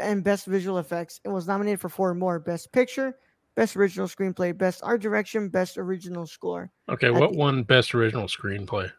and 0.00 0.24
Best 0.24 0.46
Visual 0.46 0.78
Effects. 0.78 1.20
It 1.24 1.28
was 1.28 1.46
nominated 1.46 1.80
for 1.80 1.88
four 1.88 2.14
more 2.14 2.38
Best 2.38 2.72
Picture, 2.72 3.16
Best 3.54 3.76
Original 3.76 4.06
Screenplay, 4.08 4.56
Best 4.56 4.80
Art 4.82 5.02
Direction, 5.02 5.48
Best 5.48 5.76
Original 5.78 6.26
Score. 6.26 6.70
Okay, 6.88 7.08
At 7.08 7.14
what 7.14 7.32
the- 7.32 7.38
won 7.38 7.62
best 7.64 7.94
original 7.94 8.26
screenplay? 8.26 8.90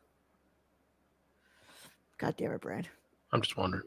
God 2.20 2.36
damn 2.38 2.52
it, 2.52 2.62
Brad. 2.62 2.88
I'm 3.32 3.42
just 3.42 3.58
wondering. 3.58 3.84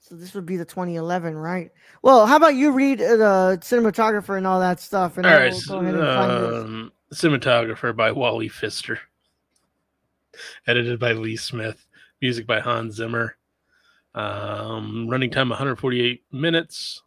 So 0.00 0.14
this 0.14 0.34
would 0.34 0.46
be 0.46 0.56
the 0.56 0.64
2011, 0.64 1.34
right? 1.36 1.70
Well, 2.02 2.26
how 2.26 2.36
about 2.36 2.54
you 2.54 2.70
read 2.72 3.00
uh, 3.00 3.16
the 3.16 3.58
cinematographer 3.62 4.36
and 4.36 4.46
all 4.46 4.60
that 4.60 4.80
stuff, 4.80 5.16
and 5.18 5.26
All 5.26 5.32
I 5.32 5.48
will 5.48 5.60
go 5.68 5.78
ahead 5.80 5.94
and 5.94 6.04
find 6.04 6.30
this. 6.30 6.64
um, 6.64 6.92
cinematographer 7.12 7.94
by 7.94 8.12
Wally 8.12 8.48
Pfister, 8.48 8.98
edited 10.66 10.98
by 10.98 11.12
Lee 11.12 11.36
Smith, 11.36 11.86
music 12.22 12.46
by 12.46 12.60
Hans 12.60 12.94
Zimmer, 12.96 13.36
um, 14.14 15.06
running 15.08 15.30
time 15.30 15.48
148 15.50 16.22
minutes, 16.32 17.02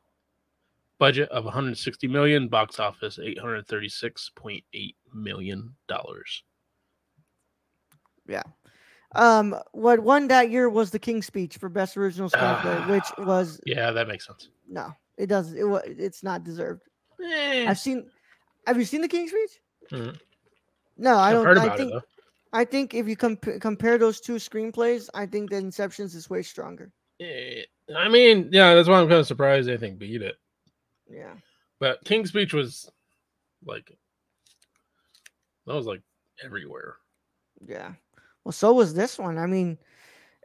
budget 1.03 1.27
of 1.29 1.43
160 1.43 2.07
million, 2.07 2.47
box 2.47 2.79
office 2.79 3.17
836.8 3.19 4.95
million 5.13 5.75
dollars. 5.89 6.43
Yeah. 8.27 8.43
Um, 9.15 9.55
what 9.73 9.99
won 9.99 10.27
that 10.29 10.49
year 10.49 10.69
was 10.69 10.91
the 10.91 10.99
King's 10.99 11.25
Speech 11.25 11.57
for 11.57 11.67
Best 11.69 11.97
Original 11.97 12.29
Screenplay, 12.29 12.87
which 12.93 13.03
Ah. 13.17 13.25
was 13.25 13.59
Yeah, 13.65 13.91
that 13.91 14.07
makes 14.07 14.25
sense. 14.25 14.47
no, 14.69 14.93
it 15.17 15.27
doesn't. 15.27 15.57
It, 15.57 15.65
it's 15.99 16.23
not 16.23 16.43
deserved. 16.45 16.83
Eh, 17.21 17.65
I've 17.67 17.77
seen. 17.79 18.09
Have 18.65 18.77
you 18.77 18.85
seen 18.85 19.01
the 19.01 19.09
King's 19.09 19.31
Speech? 19.31 19.59
Mhm. 19.91 20.17
No, 20.97 21.17
I 21.17 21.33
don't. 21.33 21.45
I 21.57 21.75
think. 21.75 21.93
it. 21.93 22.03
I 22.53 22.63
think 22.65 22.93
if 22.93 23.07
you 23.09 23.17
comp- 23.17 23.59
compare 23.59 23.97
those 23.97 24.21
two 24.21 24.35
screenplays, 24.35 25.09
I 25.13 25.25
think 25.25 25.49
that 25.49 25.63
Inception's 25.63 26.15
is 26.15 26.29
way 26.29 26.43
stronger. 26.43 26.91
Eh, 27.19 27.63
I 27.95 28.07
mean, 28.07 28.49
yeah, 28.51 28.73
that's 28.75 28.87
why 28.87 28.99
I'm 29.01 29.07
kind 29.09 29.19
of 29.19 29.27
surprised 29.27 29.67
they 29.67 29.75
think 29.77 29.97
beat 29.99 30.21
it. 30.21 30.35
Yeah. 31.09 31.33
But 31.79 32.03
King's 32.05 32.29
Speech 32.29 32.53
was 32.53 32.89
like 33.65 33.91
that 35.65 35.73
was 35.73 35.85
like 35.85 36.01
everywhere. 36.43 36.97
Yeah. 37.65 37.93
Well, 38.43 38.51
so 38.51 38.73
was 38.73 38.93
this 38.93 39.17
one. 39.17 39.37
I 39.37 39.45
mean, 39.45 39.77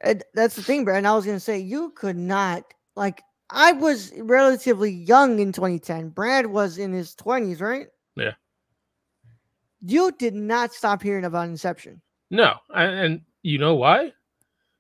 and 0.03 0.23
that's 0.35 0.57
the 0.57 0.62
thing, 0.62 0.85
Brad. 0.85 1.05
I 1.05 1.15
was 1.15 1.27
gonna 1.27 1.41
say 1.41 1.59
you 1.59 1.91
could 1.91 2.17
not 2.17 2.65
like. 2.97 3.23
I 3.50 3.73
was 3.73 4.12
relatively 4.19 4.91
young 4.91 5.38
in 5.38 5.53
2010. 5.53 6.11
Brad 6.11 6.45
was 6.45 6.77
in 6.77 6.93
his 6.93 7.15
20s, 7.15 7.62
right? 7.62 7.87
Yeah. 8.15 8.35
You 9.81 10.12
did 10.19 10.35
not 10.35 10.75
stop 10.75 11.03
hearing 11.03 11.25
about 11.25 11.49
Inception. 11.49 12.03
No, 12.31 12.57
I, 12.71 12.85
and 12.85 13.23
you 13.43 13.57
know 13.57 13.75
why? 13.75 14.12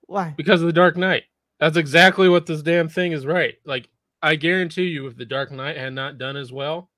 Why? 0.06 0.34
Because 0.36 0.60
of 0.60 0.66
the 0.66 0.72
Dark 0.72 0.98
Knight. 0.98 1.24
That's 1.60 1.78
exactly 1.78 2.28
what 2.28 2.44
this 2.44 2.60
damn 2.60 2.90
thing 2.90 3.12
is. 3.12 3.24
Right? 3.24 3.54
Like 3.64 3.88
I 4.22 4.36
guarantee 4.36 4.84
you, 4.88 5.06
if 5.06 5.16
the 5.16 5.24
Dark 5.24 5.50
Knight 5.50 5.76
had 5.76 5.92
not 5.92 6.18
done 6.18 6.36
as 6.36 6.52
well, 6.52 6.90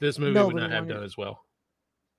this 0.00 0.18
movie 0.18 0.40
would 0.40 0.56
not 0.56 0.70
have 0.70 0.84
wanted 0.84 0.94
done 0.94 1.04
as 1.04 1.16
well. 1.16 1.44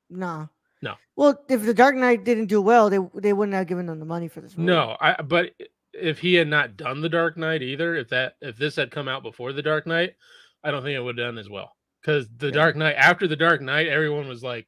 No. 0.10 0.50
No. 0.82 0.96
Well, 1.16 1.42
if 1.50 1.64
the 1.64 1.74
Dark 1.74 1.96
Knight 1.96 2.24
didn't 2.24 2.48
do 2.48 2.62
well, 2.62 2.90
they 2.90 3.00
they 3.16 3.34
wouldn't 3.34 3.56
have 3.56 3.68
given 3.68 3.86
them 3.86 4.00
the 4.00 4.06
money 4.06 4.28
for 4.28 4.42
this 4.42 4.58
movie. 4.58 4.68
No, 4.68 4.98
I. 5.00 5.22
But 5.22 5.52
if 5.94 6.20
he 6.20 6.34
had 6.36 6.48
not 6.48 6.76
done 6.78 7.02
the 7.02 7.10
Dark 7.10 7.38
Knight 7.38 7.62
either, 7.62 7.96
if 7.96 8.10
that 8.10 8.36
if 8.42 8.58
this 8.58 8.76
had 8.76 8.92
come 8.92 9.08
out 9.08 9.24
before 9.24 9.54
the 9.54 9.62
Dark 9.62 9.88
Knight, 9.88 10.16
I 10.64 10.72
don't 10.72 10.84
think 10.84 10.96
it 10.96 11.02
would 11.02 11.18
have 11.18 11.28
done 11.28 11.38
as 11.38 11.50
well. 11.50 11.76
Because 12.02 12.28
the 12.38 12.48
Yeah. 12.48 12.54
Dark 12.54 12.76
Knight, 12.76 12.96
after 12.98 13.28
the 13.28 13.36
Dark 13.36 13.62
Knight, 13.62 13.88
everyone 13.88 14.28
was 14.28 14.44
like 14.44 14.68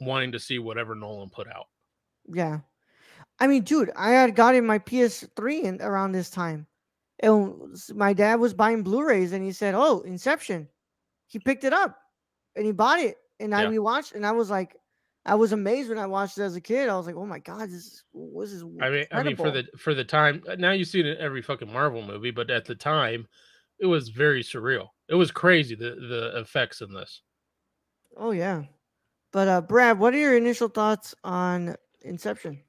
wanting 0.00 0.32
to 0.32 0.38
see 0.38 0.58
whatever 0.58 0.94
Nolan 0.94 1.30
put 1.30 1.48
out. 1.48 1.66
Yeah. 2.28 2.60
I 3.38 3.46
mean, 3.46 3.62
dude, 3.62 3.90
I 3.96 4.10
had 4.10 4.36
gotten 4.36 4.66
my 4.66 4.78
PS3 4.78 5.62
in 5.62 5.80
around 5.80 6.12
this 6.12 6.28
time. 6.28 6.66
And 7.22 7.76
my 7.94 8.12
dad 8.12 8.40
was 8.40 8.54
buying 8.54 8.82
Blu-rays 8.82 9.32
and 9.32 9.44
he 9.44 9.52
said, 9.52 9.74
Oh, 9.74 10.00
Inception. 10.00 10.68
He 11.26 11.38
picked 11.38 11.64
it 11.64 11.72
up 11.72 11.98
and 12.56 12.64
he 12.64 12.72
bought 12.72 12.98
it. 13.00 13.16
And 13.38 13.54
I 13.54 13.62
Yeah. 13.62 13.68
rewatched 13.70 14.14
and 14.14 14.26
I 14.26 14.32
was 14.32 14.50
like, 14.50 14.76
I 15.26 15.34
was 15.34 15.52
amazed 15.52 15.90
when 15.90 15.98
I 15.98 16.06
watched 16.06 16.38
it 16.38 16.42
as 16.42 16.56
a 16.56 16.60
kid. 16.60 16.88
I 16.88 16.96
was 16.96 17.06
like, 17.06 17.16
Oh 17.16 17.26
my 17.26 17.38
god, 17.38 17.68
this 17.68 17.86
is 17.86 18.04
this 18.14 18.52
is 18.52 18.64
I 18.80 18.90
mean, 18.90 19.06
I 19.12 19.22
mean, 19.22 19.36
for 19.36 19.50
the 19.50 19.66
for 19.76 19.94
the 19.94 20.04
time 20.04 20.42
uh, 20.48 20.56
now 20.56 20.72
you 20.72 20.84
see 20.84 21.00
it 21.00 21.06
in 21.06 21.18
every 21.18 21.42
fucking 21.42 21.70
Marvel 21.70 22.02
movie, 22.02 22.30
but 22.30 22.50
at 22.50 22.64
the 22.64 22.74
time, 22.74 23.28
it 23.78 23.86
was 23.86 24.08
very 24.08 24.42
surreal. 24.42 24.88
It 25.08 25.14
was 25.14 25.30
crazy 25.30 25.74
the 25.74 25.94
the 25.94 26.38
effects 26.40 26.80
in 26.80 26.92
this. 26.92 27.22
Oh 28.16 28.30
yeah. 28.30 28.64
But 29.32 29.48
uh 29.48 29.60
Brad, 29.60 29.98
what 29.98 30.14
are 30.14 30.18
your 30.18 30.36
initial 30.36 30.68
thoughts 30.68 31.14
on 31.22 31.76
Inception? 32.00 32.62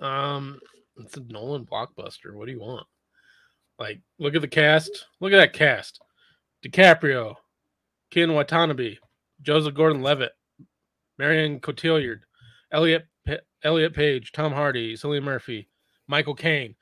Um, 0.00 0.58
it's 0.98 1.16
a 1.16 1.20
Nolan 1.20 1.64
blockbuster. 1.64 2.34
What 2.34 2.46
do 2.46 2.52
you 2.52 2.60
want? 2.60 2.86
Like, 3.78 4.00
look 4.18 4.34
at 4.34 4.40
the 4.40 4.48
cast. 4.48 5.06
Look 5.20 5.32
at 5.32 5.36
that 5.36 5.52
cast: 5.52 6.00
DiCaprio, 6.64 7.34
Ken 8.10 8.32
Watanabe, 8.32 8.96
Joseph 9.42 9.74
Gordon-Levitt, 9.74 10.32
Marion 11.18 11.60
Cotillard, 11.60 12.20
Elliot 12.72 13.06
P- 13.26 13.36
Elliot 13.62 13.94
Page, 13.94 14.32
Tom 14.32 14.52
Hardy, 14.52 14.94
Cillian 14.94 15.22
Murphy, 15.24 15.68
Michael 16.08 16.34
Caine. 16.34 16.74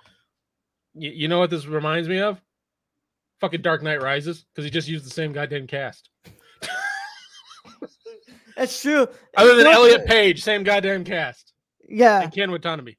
Y- 0.94 1.12
you 1.14 1.28
know 1.28 1.38
what 1.40 1.50
this 1.50 1.66
reminds 1.66 2.08
me 2.08 2.20
of? 2.20 2.40
Fucking 3.40 3.62
Dark 3.62 3.82
Knight 3.82 4.00
Rises, 4.00 4.44
because 4.54 4.64
he 4.64 4.70
just 4.70 4.88
used 4.88 5.04
the 5.04 5.10
same 5.10 5.32
goddamn 5.32 5.66
cast. 5.66 6.08
That's 8.56 8.80
true. 8.80 9.08
Other 9.36 9.56
than 9.56 9.58
You 9.58 9.72
know 9.72 9.80
what? 9.80 9.90
Elliot 9.90 10.06
Page, 10.06 10.42
same 10.44 10.62
goddamn 10.62 11.02
cast, 11.04 11.52
Yeah. 11.88 12.22
and 12.22 12.32
Ken 12.32 12.50
Watanabe. 12.52 12.94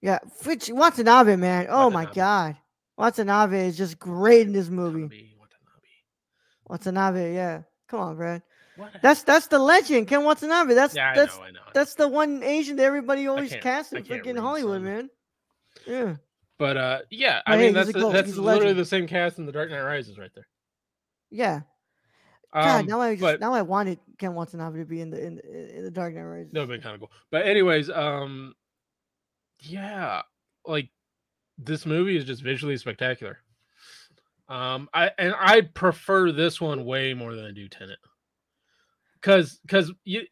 Yeah, 0.00 0.18
Fitch 0.40 0.70
Watanabe, 0.72 1.36
man. 1.36 1.66
Oh 1.68 1.90
my 1.90 2.06
god, 2.06 2.56
Watanabe 2.96 3.66
is 3.68 3.76
just 3.76 3.98
great 3.98 4.46
in 4.46 4.52
this 4.52 4.68
movie. 4.68 5.02
Watanabe, 5.02 5.34
Watanabe. 6.68 7.14
Watanabe, 7.18 7.34
yeah. 7.34 7.62
Come 7.88 8.00
on, 8.00 8.16
Brad. 8.16 8.42
What? 8.76 8.90
That's 9.02 9.22
that's 9.22 9.46
the 9.46 9.58
legend, 9.58 10.06
Ken 10.08 10.22
Watanabe. 10.24 10.74
That's 10.74 10.94
yeah, 10.94 11.10
I 11.10 11.14
that's 11.14 11.36
know, 11.36 11.42
I 11.44 11.50
know. 11.50 11.60
I 11.60 11.66
know. 11.66 11.70
that's 11.74 11.94
the 11.94 12.08
one 12.08 12.42
Asian 12.42 12.76
that 12.76 12.84
everybody 12.84 13.26
always 13.26 13.54
casts 13.54 13.92
in 13.92 14.04
freaking 14.04 14.38
Hollywood, 14.38 14.76
son. 14.82 14.84
man. 14.84 15.10
Yeah, 15.86 16.16
But 16.58 16.76
uh, 16.76 16.98
yeah, 17.10 17.40
But 17.46 17.52
I 17.52 17.56
hey, 17.56 17.64
mean 17.66 17.74
that's 17.74 17.90
a 17.90 17.92
that's 18.12 18.36
literally 18.36 18.74
the 18.74 18.84
same 18.84 19.06
cast 19.06 19.38
in 19.38 19.46
The 19.46 19.52
Dark 19.52 19.70
Knight 19.70 19.80
Rises 19.82 20.18
right 20.18 20.30
there. 20.34 20.46
yeah. 21.30 21.60
God, 22.54 22.80
Um, 22.80 22.86
now 22.86 23.00
I 23.02 23.14
just 23.14 23.20
but 23.22 23.40
now 23.40 23.52
I 23.52 23.62
wanted 23.62 23.98
Ken 24.18 24.34
Watanabe 24.34 24.78
to 24.78 24.84
be 24.86 25.00
in 25.00 25.10
the 25.10 25.22
in, 25.22 25.34
the- 25.36 25.76
in 25.78 25.84
the 25.84 25.90
Dark 25.90 26.14
Knight 26.14 26.22
Rises. 26.22 26.52
that 26.52 26.60
would 26.60 26.68
been 26.68 26.80
kind 26.80 26.94
of 26.94 27.00
cool. 27.00 27.10
But 27.30 27.46
anyways, 27.46 27.90
um, 27.90 28.54
yeah, 29.60 30.22
like 30.64 30.88
this 31.58 31.86
movie 31.86 32.16
is 32.16 32.24
just 32.24 32.42
visually 32.42 32.76
spectacular. 32.76 33.38
Um, 34.48 34.88
I 34.94 35.10
and 35.18 35.34
I 35.38 35.62
prefer 35.62 36.30
this 36.30 36.60
one 36.60 36.84
way 36.84 37.14
more 37.14 37.34
than 37.34 37.44
I 37.46 37.50
do 37.50 37.68
Tenet, 37.68 37.98
because 39.14 39.58
because 39.62 39.92
you 40.04 40.22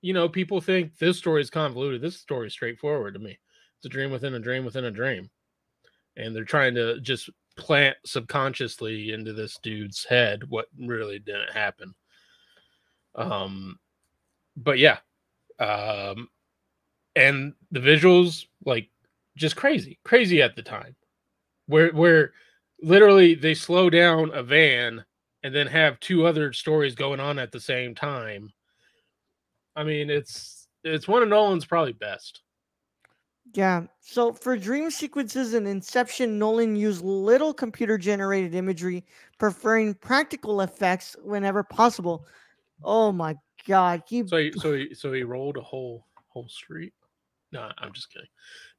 you 0.00 0.14
know 0.14 0.28
people 0.28 0.60
think 0.60 0.96
this 0.98 1.18
story 1.18 1.42
is 1.42 1.50
convoluted. 1.50 2.00
This 2.00 2.18
story 2.18 2.46
is 2.46 2.52
straightforward 2.54 3.14
to 3.14 3.20
me. 3.20 3.38
It's 3.76 3.86
a 3.86 3.88
dream 3.90 4.10
within 4.10 4.34
a 4.34 4.40
dream 4.40 4.64
within 4.64 4.86
a 4.86 4.90
dream, 4.90 5.30
and 6.16 6.34
they're 6.34 6.44
trying 6.44 6.74
to 6.76 7.00
just 7.00 7.28
plant 7.56 7.96
subconsciously 8.04 9.12
into 9.12 9.32
this 9.32 9.58
dude's 9.62 10.04
head 10.04 10.42
what 10.48 10.66
really 10.78 11.18
didn't 11.18 11.52
happen. 11.52 11.94
Um, 13.14 13.78
but 14.56 14.78
yeah, 14.78 14.98
um, 15.60 16.28
and 17.14 17.52
the 17.70 17.80
visuals 17.80 18.46
like 18.64 18.88
just 19.36 19.56
crazy, 19.56 19.98
crazy 20.04 20.42
at 20.42 20.56
the 20.56 20.62
time, 20.62 20.94
where 21.66 21.90
where 21.92 22.32
literally 22.82 23.34
they 23.34 23.54
slow 23.54 23.90
down 23.90 24.30
a 24.34 24.42
van 24.42 25.04
and 25.42 25.54
then 25.54 25.66
have 25.66 26.00
two 26.00 26.26
other 26.26 26.52
stories 26.52 26.94
going 26.94 27.20
on 27.20 27.38
at 27.38 27.52
the 27.52 27.60
same 27.60 27.94
time. 27.94 28.50
I 29.76 29.84
mean, 29.84 30.10
it's 30.10 30.66
it's 30.84 31.08
one 31.08 31.22
of 31.22 31.28
Nolan's 31.28 31.66
probably 31.66 31.92
best. 31.92 32.42
Yeah. 33.52 33.84
So 34.00 34.32
for 34.32 34.56
dream 34.56 34.90
sequences 34.90 35.54
in 35.54 35.66
Inception, 35.66 36.38
Nolan 36.38 36.76
used 36.76 37.02
little 37.04 37.52
computer 37.52 37.98
generated 37.98 38.54
imagery, 38.54 39.04
preferring 39.38 39.94
practical 39.94 40.62
effects 40.62 41.14
whenever 41.22 41.62
possible. 41.62 42.26
Oh 42.82 43.12
my 43.12 43.36
god. 43.66 44.02
He 44.08 44.26
So 44.26 44.36
he, 44.38 44.52
so 44.52 44.72
he, 44.74 44.94
so 44.94 45.12
he 45.12 45.22
rolled 45.22 45.56
a 45.56 45.62
whole 45.62 46.06
whole 46.28 46.48
street. 46.48 46.92
No, 47.54 47.70
I'm 47.78 47.92
just 47.92 48.12
kidding. 48.12 48.28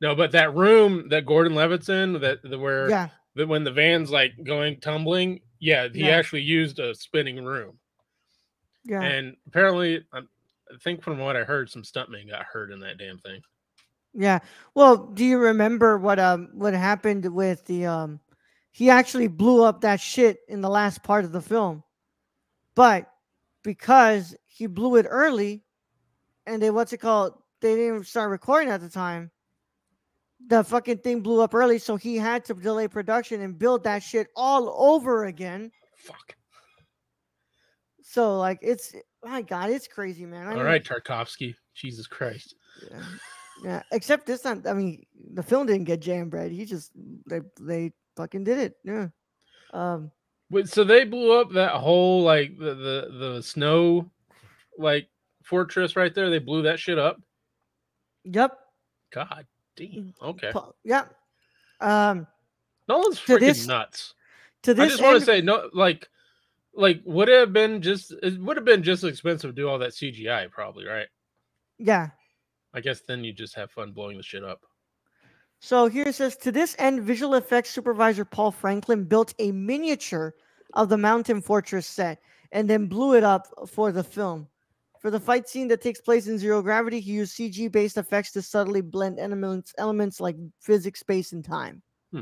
No, 0.02 0.16
but 0.16 0.34
that 0.34 0.54
room 0.54 1.08
that 1.10 1.26
Gordon 1.26 1.56
Levitt's 1.56 1.90
in, 1.90 2.14
that 2.20 2.40
the 2.44 2.60
where 2.60 2.90
yeah. 2.90 3.08
that 3.36 3.48
when 3.48 3.64
the 3.64 3.72
van's 3.72 4.12
like 4.12 4.34
going 4.44 4.80
tumbling, 4.82 5.40
yeah, 5.60 5.88
he 5.92 6.02
Yeah. 6.02 6.18
actually 6.18 6.42
used 6.42 6.78
a 6.80 6.94
spinning 6.94 7.44
room. 7.44 7.80
Yeah. 8.84 9.02
And 9.02 9.38
apparently, 9.48 10.06
um, 10.14 10.28
I 10.70 10.78
think 10.84 11.02
from 11.02 11.18
what 11.20 11.38
I 11.38 11.44
heard, 11.44 11.70
some 11.70 11.84
stuntmen 11.84 12.30
got 12.30 12.44
hurt 12.44 12.72
in 12.72 12.82
that 12.82 12.98
damn 12.98 13.18
thing. 13.18 13.42
Yeah. 14.14 14.40
Well, 14.76 14.98
do 14.98 15.24
you 15.26 15.38
remember 15.38 15.98
what 15.98 16.20
um 16.20 16.50
what 16.54 16.74
happened 16.74 17.26
with 17.34 17.66
the 17.66 17.86
um 17.86 18.20
he 18.72 18.90
actually 18.90 19.30
blew 19.30 19.64
up 19.64 19.82
that 19.82 20.02
shit 20.02 20.40
in 20.50 20.60
the 20.60 20.70
last 20.70 21.02
part 21.02 21.24
of 21.24 21.32
the 21.32 21.42
film. 21.42 21.82
But 22.76 23.10
because 23.64 24.36
he 24.46 24.68
blew 24.68 24.98
it 24.98 25.06
early 25.10 25.64
and 26.46 26.62
they 26.62 26.72
what's 26.72 26.92
it 26.92 26.98
called? 26.98 27.36
They 27.66 27.72
didn't 27.72 27.88
even 27.88 28.04
start 28.04 28.30
recording 28.30 28.70
at 28.70 28.80
the 28.80 28.90
time. 28.90 29.32
The 30.50 30.64
fucking 30.64 31.00
thing 31.00 31.22
blew 31.22 31.42
up 31.42 31.56
early, 31.56 31.80
so 31.80 31.96
he 31.96 32.16
had 32.16 32.46
to 32.46 32.54
delay 32.54 32.88
production 32.88 33.42
and 33.42 33.58
build 33.58 33.84
that 33.86 34.04
shit 34.04 34.28
all 34.36 34.72
over 34.78 35.26
again. 35.26 35.72
Fuck. 35.98 36.36
So 38.04 38.38
like 38.38 38.60
it's 38.62 38.94
my 39.24 39.42
god, 39.42 39.72
it's 39.72 39.88
crazy, 39.88 40.28
man. 40.28 40.46
I 40.46 40.52
All 40.52 40.58
mean, 40.58 40.66
right, 40.66 40.84
Tarkovsky. 40.84 41.56
Jesus 41.74 42.06
Christ. 42.06 42.54
Yeah. 42.92 43.04
yeah. 43.64 43.84
Except 43.92 44.28
this 44.28 44.42
time, 44.42 44.62
I 44.68 44.74
mean, 44.74 45.04
the 45.34 45.42
film 45.42 45.66
didn't 45.66 45.86
get 45.86 46.02
jammed, 46.02 46.30
Brad. 46.30 46.52
He 46.52 46.66
just 46.66 46.92
they 47.26 47.42
they 47.60 47.94
fucking 48.16 48.44
did 48.44 48.60
it. 48.60 48.74
Yeah. 48.84 49.08
Um. 49.74 50.12
Wait, 50.52 50.70
so 50.70 50.84
they 50.84 51.04
blew 51.04 51.34
up 51.34 51.52
that 51.54 51.72
whole 51.72 52.22
like 52.22 52.60
the 52.60 52.76
the 52.76 53.18
the 53.18 53.42
snow 53.42 54.08
like 54.78 55.10
fortress 55.44 55.96
right 55.96 56.14
there. 56.14 56.30
They 56.30 56.38
blew 56.38 56.62
that 56.62 56.80
shit 56.80 57.00
up. 57.00 57.18
Yep. 58.26 58.58
God 59.14 59.46
damn. 59.78 60.14
Okay. 60.22 60.52
pu- 60.52 60.74
Yep. 60.84 61.16
Um. 61.82 62.28
Nolan's 62.88 63.20
freaking 63.20 63.40
this- 63.40 63.68
nuts. 63.68 64.14
To 64.64 64.74
this, 64.74 64.86
I 64.86 64.90
just 64.90 65.04
want 65.04 65.20
to 65.20 65.26
say 65.26 65.42
no, 65.42 65.70
like, 65.74 66.10
like 66.74 67.02
would 67.06 67.30
it 67.30 67.40
have 67.40 67.54
been 67.54 67.84
just 67.84 68.12
it 68.24 68.42
would 68.42 68.58
have 68.58 68.66
been 68.66 68.82
just 68.82 69.04
as 69.04 69.12
expensive 69.12 69.52
to 69.52 69.56
do 69.56 69.70
all 69.70 69.78
that 69.78 69.92
CGI 69.92 70.50
probably, 70.50 70.86
right? 70.86 71.08
yeah. 71.78 72.10
I 72.74 72.82
guess 72.82 73.02
then 73.02 73.24
you 73.24 73.32
just 73.32 73.56
have 73.56 73.72
fun 73.72 73.92
blowing 73.92 74.18
the 74.18 74.24
shit 74.24 74.44
up. 74.44 74.66
So 75.60 75.88
here 75.88 76.08
it 76.08 76.16
says 76.16 76.36
to 76.38 76.52
this 76.52 76.76
end, 76.80 77.04
visual 77.04 77.36
effects 77.36 77.70
supervisor 77.70 78.26
Paul 78.26 78.52
Franklin 78.52 79.04
built 79.06 79.34
a 79.40 79.52
miniature 79.52 80.34
of 80.74 80.90
the 80.90 80.98
mountain 80.98 81.42
fortress 81.42 81.88
set 81.88 82.20
and 82.52 82.70
then 82.70 82.88
blew 82.88 83.14
it 83.16 83.24
up 83.24 83.48
for 83.68 83.92
the 83.92 84.04
film. 84.04 84.48
For 85.06 85.12
the 85.12 85.20
fight 85.20 85.48
scene 85.48 85.68
that 85.68 85.82
takes 85.84 86.02
place 86.02 86.26
in 86.26 86.40
zero 86.40 86.64
gravity, 86.64 87.00
he 87.00 87.12
used 87.12 87.38
CG 87.38 87.72
based 87.72 87.96
effects 87.96 88.32
to 88.32 88.42
subtly 88.42 88.82
blend 88.82 89.20
elements 89.20 89.72
elements 89.78 90.20
like 90.20 90.36
physics, 90.60 91.02
space, 91.02 91.32
and 91.32 91.46
time. 91.46 91.84
Hmm. 92.12 92.22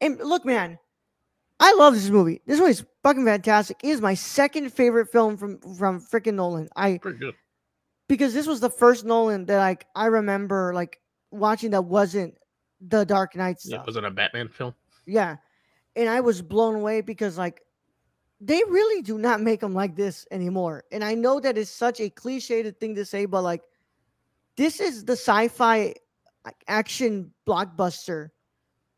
And 0.00 0.18
look, 0.18 0.44
man, 0.44 0.80
I 1.60 1.72
love 1.74 1.94
this 1.94 2.08
movie. 2.10 2.42
This 2.44 2.58
movie 2.58 2.72
is 2.72 2.84
fucking 3.04 3.24
fantastic. 3.24 3.76
It 3.84 3.90
is 3.90 4.00
my 4.00 4.14
second 4.14 4.72
favorite 4.72 5.12
film 5.12 5.36
from 5.36 5.60
from 5.78 6.00
freaking 6.00 6.34
Nolan. 6.34 6.68
I 6.74 6.98
Pretty 6.98 7.18
good. 7.20 7.36
because 8.08 8.34
this 8.34 8.48
was 8.48 8.58
the 8.58 8.68
first 8.70 9.04
Nolan 9.04 9.46
that 9.46 9.58
like 9.58 9.86
I 9.94 10.06
remember 10.06 10.74
like 10.74 10.98
watching 11.30 11.70
that 11.70 11.82
wasn't 11.82 12.34
the 12.80 13.04
Dark 13.04 13.36
Knight 13.36 13.58
Yeah, 13.62 13.76
stuff. 13.76 13.86
wasn't 13.86 14.06
a 14.06 14.10
Batman 14.10 14.48
film? 14.48 14.74
Yeah. 15.06 15.36
And 15.94 16.08
I 16.08 16.18
was 16.20 16.42
blown 16.42 16.74
away 16.74 17.00
because 17.00 17.38
like 17.38 17.62
they 18.40 18.62
really 18.68 19.02
do 19.02 19.18
not 19.18 19.40
make 19.40 19.60
them 19.60 19.74
like 19.74 19.96
this 19.96 20.26
anymore. 20.30 20.84
And 20.92 21.04
I 21.04 21.14
know 21.14 21.40
that 21.40 21.58
is 21.58 21.70
such 21.70 22.00
a 22.00 22.08
cliched 22.10 22.76
thing 22.78 22.94
to 22.94 23.04
say, 23.04 23.26
but 23.26 23.42
like 23.42 23.62
this 24.56 24.80
is 24.80 25.04
the 25.04 25.12
sci-fi 25.12 25.94
action 26.66 27.32
blockbuster 27.46 28.30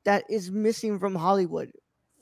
that 0.04 0.24
is 0.30 0.50
missing 0.50 0.98
from 0.98 1.14
Hollywood 1.14 1.72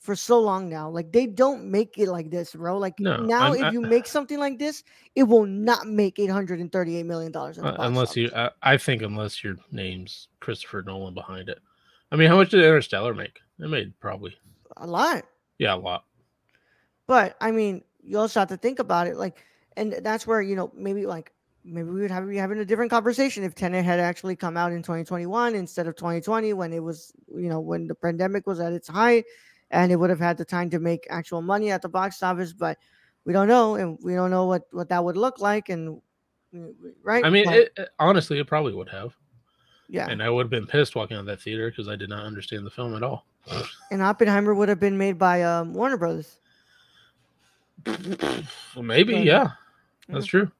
for 0.00 0.16
so 0.16 0.40
long 0.40 0.68
now. 0.70 0.88
Like 0.88 1.12
they 1.12 1.26
don't 1.26 1.70
make 1.70 1.98
it 1.98 2.08
like 2.10 2.30
this, 2.30 2.54
bro. 2.54 2.78
Like 2.78 2.98
No, 2.98 3.18
now 3.18 3.42
I'm- 3.52 3.54
if 3.56 3.62
I- 3.64 3.70
you 3.70 3.80
make 3.82 4.06
something 4.06 4.38
like 4.38 4.58
this, 4.58 4.82
it 5.14 5.24
will 5.24 5.44
not 5.46 5.86
make 5.86 6.18
838 6.18 7.02
million 7.04 7.32
dollars 7.32 7.58
Uh, 7.58 7.76
unless 7.80 8.16
you, 8.16 8.30
I, 8.34 8.50
I 8.62 8.76
think, 8.78 9.02
unless 9.02 9.44
your 9.44 9.56
name's 9.70 10.28
Christopher 10.40 10.82
Nolan 10.82 11.12
behind 11.14 11.48
it. 11.50 11.58
I 12.10 12.16
mean, 12.16 12.28
how 12.28 12.36
much 12.36 12.50
did 12.50 12.60
Interstellar 12.64 13.14
make? 13.14 13.40
It 13.58 13.68
made 13.68 13.92
probably, 14.00 14.34
a 14.78 14.86
lot. 14.86 15.24
yeah, 15.58 15.74
a 15.74 15.76
lot. 15.76 16.04
But 17.10 17.36
I 17.40 17.50
mean, 17.50 17.82
you 18.04 18.20
also 18.20 18.38
have 18.38 18.50
to 18.50 18.56
think 18.56 18.78
about 18.78 19.08
it, 19.08 19.16
like, 19.16 19.36
and 19.76 19.94
that's 19.94 20.28
where 20.28 20.40
you 20.40 20.54
know 20.54 20.70
maybe 20.76 21.06
like 21.06 21.32
maybe 21.64 21.90
we 21.90 22.02
would 22.02 22.10
have 22.12 22.28
be 22.28 22.36
having 22.36 22.60
a 22.60 22.64
different 22.64 22.88
conversation 22.92 23.42
if 23.42 23.52
Tenet 23.52 23.84
had 23.84 23.98
actually 23.98 24.36
come 24.36 24.56
out 24.56 24.70
in 24.70 24.80
2021 24.80 25.56
instead 25.56 25.88
of 25.88 25.96
2020 25.96 26.52
when 26.52 26.72
it 26.72 26.78
was 26.78 27.12
you 27.34 27.48
know 27.48 27.58
when 27.58 27.88
the 27.88 27.96
pandemic 27.96 28.46
was 28.46 28.60
at 28.60 28.72
its 28.72 28.86
height, 28.86 29.24
and 29.72 29.90
it 29.90 29.96
would 29.96 30.08
have 30.08 30.20
had 30.20 30.36
the 30.36 30.44
time 30.44 30.70
to 30.70 30.78
make 30.78 31.04
actual 31.10 31.42
money 31.42 31.72
at 31.72 31.82
the 31.82 31.88
box 31.88 32.22
office. 32.22 32.52
But 32.52 32.78
we 33.24 33.32
don't 33.32 33.48
know, 33.48 33.74
and 33.74 33.98
we 34.04 34.14
don't 34.14 34.30
know 34.30 34.46
what 34.46 34.68
what 34.70 34.88
that 34.90 35.04
would 35.04 35.16
look 35.16 35.40
like, 35.40 35.68
and 35.68 36.00
right. 37.02 37.24
I 37.24 37.30
mean, 37.30 37.46
But, 37.46 37.54
it- 37.56 37.88
honestly, 37.98 38.38
it 38.38 38.46
probably 38.46 38.72
would 38.72 38.88
have, 38.88 39.16
yeah, 39.88 40.06
and 40.08 40.22
I 40.22 40.30
would 40.30 40.44
have 40.44 40.50
been 40.50 40.64
pissed 40.64 40.94
walking 40.94 41.16
out 41.16 41.20
of 41.22 41.26
that 41.26 41.40
theater 41.40 41.70
because 41.70 41.88
I 41.88 41.96
did 41.96 42.08
not 42.08 42.24
understand 42.24 42.64
the 42.64 42.70
film 42.70 42.94
at 42.94 43.02
all. 43.02 43.26
and 43.90 44.00
Oppenheimer 44.00 44.54
would 44.54 44.68
have 44.68 44.78
been 44.78 44.96
made 44.96 45.18
by 45.18 45.42
um, 45.42 45.74
Warner 45.74 45.96
Brothers. 45.96 46.36
Well, 47.86 48.82
maybe, 48.82 49.14
Yeah. 49.14 49.22
yeah, 49.22 49.50
that's 50.08 50.26
true. 50.26 50.50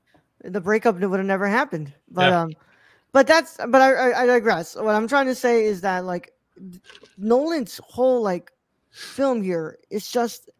the 0.45 0.61
breakup 0.61 0.99
would 1.01 1.19
have 1.19 1.27
never 1.27 1.47
happened. 1.49 1.93
But 2.11 2.31
Yeah. 2.31 2.43
um, 2.43 2.57
but 3.13 3.27
that's 3.27 3.57
but 3.57 3.81
I, 3.83 4.11
I 4.11 4.23
I 4.23 4.27
digress. 4.27 4.77
What 4.77 4.95
I'm 4.95 5.09
trying 5.09 5.27
to 5.27 5.35
say 5.35 5.65
is 5.65 5.81
that 5.83 6.05
like 6.05 6.33
Nolan's 7.19 7.81
whole 7.85 8.23
like 8.23 8.53
film 8.91 9.43
here 9.43 9.79
is 9.91 10.11
just 10.11 10.51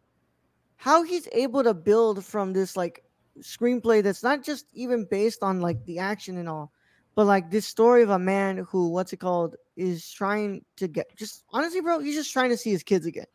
how 0.75 1.03
he's 1.03 1.27
able 1.33 1.63
to 1.63 1.73
build 1.73 2.23
from 2.25 2.53
this 2.53 2.75
like 2.75 3.03
screenplay 3.39 4.03
that's 4.03 4.23
not 4.23 4.43
just 4.43 4.65
even 4.73 5.05
based 5.09 5.43
on 5.43 5.61
like 5.61 5.83
the 5.85 5.99
action 5.99 6.37
and 6.37 6.49
all, 6.49 6.71
but 7.15 7.25
like 7.25 7.49
this 7.49 7.65
story 7.65 8.03
of 8.03 8.09
a 8.09 8.19
man 8.19 8.57
who 8.69 8.89
what's 8.89 9.13
it 9.13 9.17
called 9.17 9.55
is 9.77 10.09
trying 10.11 10.63
to 10.77 10.87
get 10.87 11.15
just 11.15 11.43
honestly, 11.51 11.81
bro, 11.81 11.99
he's 11.99 12.15
just 12.15 12.33
trying 12.33 12.49
to 12.49 12.57
see 12.57 12.71
his 12.71 12.83
kids 12.83 13.05
again. 13.05 13.25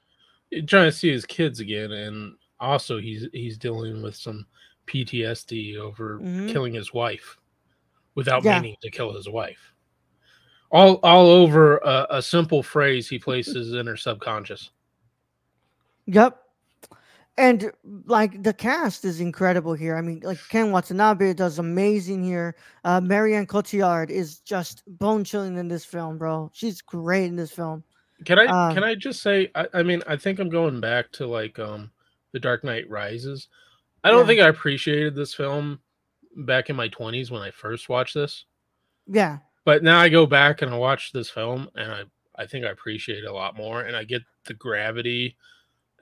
He's 0.50 0.66
trying 0.66 0.90
to 0.90 0.92
see 0.92 1.10
his 1.10 1.24
kids 1.24 1.60
again, 1.60 1.92
and 1.92 2.34
also 2.60 2.98
he's 2.98 3.26
he's 3.32 3.58
dealing 3.58 4.02
with 4.02 4.14
some 4.16 4.46
PTSD 4.86 5.76
over 5.76 6.18
Mhm. 6.20 6.50
killing 6.50 6.74
his 6.74 6.92
wife 6.94 7.38
without 8.14 8.44
Yeah. 8.44 8.60
meaning 8.60 8.76
to 8.82 8.90
kill 8.90 9.12
his 9.14 9.28
wife. 9.28 9.72
All 10.70 10.94
all 11.02 11.26
over 11.28 11.78
a, 11.78 12.06
a 12.10 12.22
simple 12.22 12.62
phrase 12.62 13.08
he 13.08 13.18
places 13.18 13.74
in 13.74 13.86
her 13.86 13.96
subconscious. 13.96 14.70
Yep. 16.06 16.40
And 17.38 17.70
like 18.06 18.42
the 18.42 18.54
cast 18.54 19.04
is 19.04 19.20
incredible 19.20 19.74
here. 19.74 19.96
I 19.96 20.00
mean, 20.00 20.20
like 20.24 20.38
Ken 20.48 20.72
Watanabe 20.72 21.34
does 21.34 21.58
amazing 21.58 22.24
here. 22.24 22.56
Uh, 22.84 23.00
Marianne 23.00 23.46
Cotillard 23.46 24.08
is 24.08 24.38
just 24.40 24.82
bone 24.98 25.22
chilling 25.22 25.58
in 25.58 25.68
this 25.68 25.84
film, 25.84 26.16
bro. 26.16 26.50
She's 26.54 26.80
great 26.80 27.26
in 27.26 27.36
this 27.36 27.50
film. 27.52 27.84
Can 28.24 28.38
I 28.38 28.46
Uh, 28.46 28.72
can 28.72 28.82
I 28.84 28.94
just 28.94 29.22
say 29.22 29.50
I, 29.54 29.66
I 29.74 29.82
mean 29.82 30.02
I 30.06 30.16
think 30.16 30.38
I'm 30.38 30.48
going 30.48 30.80
back 30.80 31.12
to 31.12 31.26
like 31.26 31.58
um 31.58 31.90
The 32.36 32.40
Dark 32.40 32.64
Knight 32.64 32.84
Rises. 32.90 33.48
I 34.04 34.10
don't 34.10 34.20
Yeah. 34.20 34.26
think 34.26 34.40
I 34.42 34.48
appreciated 34.48 35.14
this 35.14 35.32
film 35.32 35.80
back 36.36 36.68
in 36.68 36.76
my 36.76 36.86
20s 36.86 37.30
when 37.30 37.40
I 37.40 37.50
first 37.50 37.88
watched 37.88 38.12
this. 38.12 38.44
Yeah, 39.06 39.38
But 39.64 39.82
now 39.82 39.98
I 40.00 40.10
go 40.10 40.26
back 40.26 40.60
and 40.60 40.70
I 40.70 40.76
watch 40.76 41.12
this 41.12 41.30
film 41.30 41.70
and 41.76 41.90
I 41.90 42.02
I 42.38 42.44
think 42.44 42.66
I 42.66 42.68
appreciate 42.68 43.24
it 43.24 43.26
a 43.26 43.32
lot 43.32 43.56
more 43.56 43.80
and 43.80 43.96
I 43.96 44.04
get 44.04 44.20
the 44.44 44.52
gravity 44.52 45.38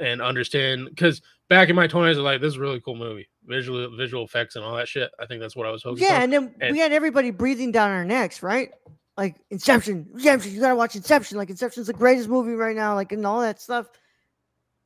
and 0.00 0.20
understand 0.20 0.86
because 0.88 1.22
back 1.48 1.68
in 1.68 1.76
my 1.76 1.86
20s 1.86 2.06
I 2.06 2.08
was 2.08 2.18
like 2.18 2.40
this 2.40 2.54
is 2.54 2.56
a 2.56 2.60
really 2.60 2.80
cool 2.80 2.96
movie. 2.96 3.28
Visual 3.46 3.96
visual 3.96 4.24
effects 4.24 4.56
and 4.56 4.64
all 4.64 4.74
that 4.74 4.88
shit. 4.88 5.12
I 5.20 5.26
think 5.26 5.40
that's 5.40 5.54
what 5.54 5.68
I 5.68 5.70
was 5.70 5.82
focused 5.84 6.02
yeah, 6.02 6.16
on. 6.16 6.22
and 6.24 6.32
then 6.32 6.54
and- 6.60 6.72
we 6.72 6.80
had 6.80 6.90
everybody 6.90 7.30
breathing 7.30 7.70
down 7.70 7.90
our 7.92 8.04
necks, 8.04 8.42
right? 8.42 8.72
Like 9.16 9.36
Inception, 9.50 10.08
Inception. 10.14 10.52
You 10.52 10.60
gotta 10.60 10.74
watch 10.74 10.96
Inception. 10.96 11.38
Like 11.38 11.50
Inception's 11.50 11.86
the 11.86 11.92
greatest 11.92 12.28
movie 12.28 12.54
right 12.54 12.74
now. 12.74 12.96
Like 12.96 13.12
and 13.12 13.24
all 13.24 13.40
that 13.42 13.60
stuff. 13.60 13.86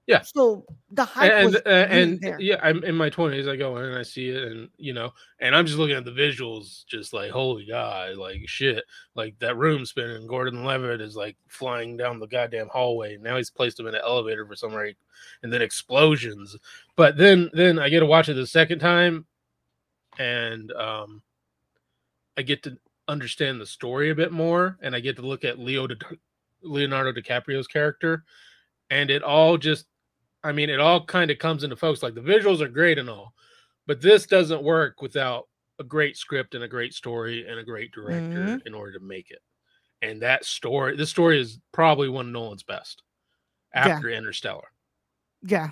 Yeah. 0.08 0.22
So 0.22 0.64
the 0.90 1.04
hype 1.04 1.30
and 1.30 1.52
was 1.52 1.56
and 1.66 2.18
there. 2.22 2.40
yeah, 2.40 2.58
I'm 2.62 2.82
in 2.82 2.94
my 2.94 3.10
twenties. 3.10 3.46
I 3.46 3.56
go 3.56 3.76
in 3.76 3.84
and 3.84 3.98
I 3.98 4.02
see 4.02 4.30
it, 4.30 4.42
and 4.42 4.70
you 4.78 4.94
know, 4.94 5.12
and 5.38 5.54
I'm 5.54 5.66
just 5.66 5.78
looking 5.78 5.96
at 5.96 6.06
the 6.06 6.10
visuals, 6.10 6.86
just 6.86 7.12
like 7.12 7.30
holy 7.30 7.66
god, 7.66 8.16
like 8.16 8.40
shit, 8.46 8.84
like 9.14 9.38
that 9.40 9.58
room 9.58 9.84
spinning. 9.84 10.26
Gordon 10.26 10.64
Levitt 10.64 11.02
is 11.02 11.14
like 11.14 11.36
flying 11.46 11.98
down 11.98 12.20
the 12.20 12.26
goddamn 12.26 12.68
hallway. 12.68 13.18
Now 13.18 13.36
he's 13.36 13.50
placed 13.50 13.78
him 13.78 13.86
in 13.86 13.94
an 13.94 14.00
elevator 14.02 14.46
for 14.46 14.56
some 14.56 14.72
reason, 14.72 14.96
and 15.42 15.52
then 15.52 15.60
explosions. 15.60 16.56
But 16.96 17.18
then, 17.18 17.50
then 17.52 17.78
I 17.78 17.90
get 17.90 18.00
to 18.00 18.06
watch 18.06 18.30
it 18.30 18.34
the 18.34 18.46
second 18.46 18.78
time, 18.78 19.26
and 20.18 20.72
um, 20.72 21.20
I 22.38 22.42
get 22.42 22.62
to 22.62 22.78
understand 23.08 23.60
the 23.60 23.66
story 23.66 24.08
a 24.08 24.14
bit 24.14 24.32
more, 24.32 24.78
and 24.80 24.96
I 24.96 25.00
get 25.00 25.16
to 25.16 25.22
look 25.22 25.44
at 25.44 25.58
Leo 25.58 25.86
Di- 25.86 25.96
Leonardo 26.62 27.12
DiCaprio's 27.12 27.68
character, 27.68 28.24
and 28.88 29.10
it 29.10 29.22
all 29.22 29.58
just 29.58 29.84
I 30.48 30.52
mean, 30.52 30.70
it 30.70 30.80
all 30.80 31.04
kind 31.04 31.30
of 31.30 31.38
comes 31.38 31.62
into 31.62 31.76
focus. 31.76 32.02
Like 32.02 32.14
the 32.14 32.20
visuals 32.22 32.60
are 32.60 32.68
great 32.68 32.98
and 32.98 33.10
all, 33.10 33.34
but 33.86 34.00
this 34.00 34.26
doesn't 34.26 34.62
work 34.62 35.02
without 35.02 35.46
a 35.78 35.84
great 35.84 36.16
script 36.16 36.54
and 36.54 36.64
a 36.64 36.68
great 36.68 36.94
story 36.94 37.46
and 37.46 37.58
a 37.58 37.64
great 37.64 37.92
director 37.92 38.44
Mhm. 38.58 38.66
in 38.66 38.74
order 38.74 38.92
to 38.94 39.00
make 39.00 39.30
it. 39.30 39.40
And 40.00 40.22
that 40.22 40.44
story, 40.44 40.96
this 40.96 41.10
story 41.10 41.38
is 41.40 41.58
probably 41.72 42.08
one 42.08 42.26
of 42.26 42.32
Nolan's 42.32 42.62
best 42.62 43.02
Yeah. 43.74 43.88
after 43.88 44.08
Interstellar. 44.08 44.68
Yeah, 45.42 45.70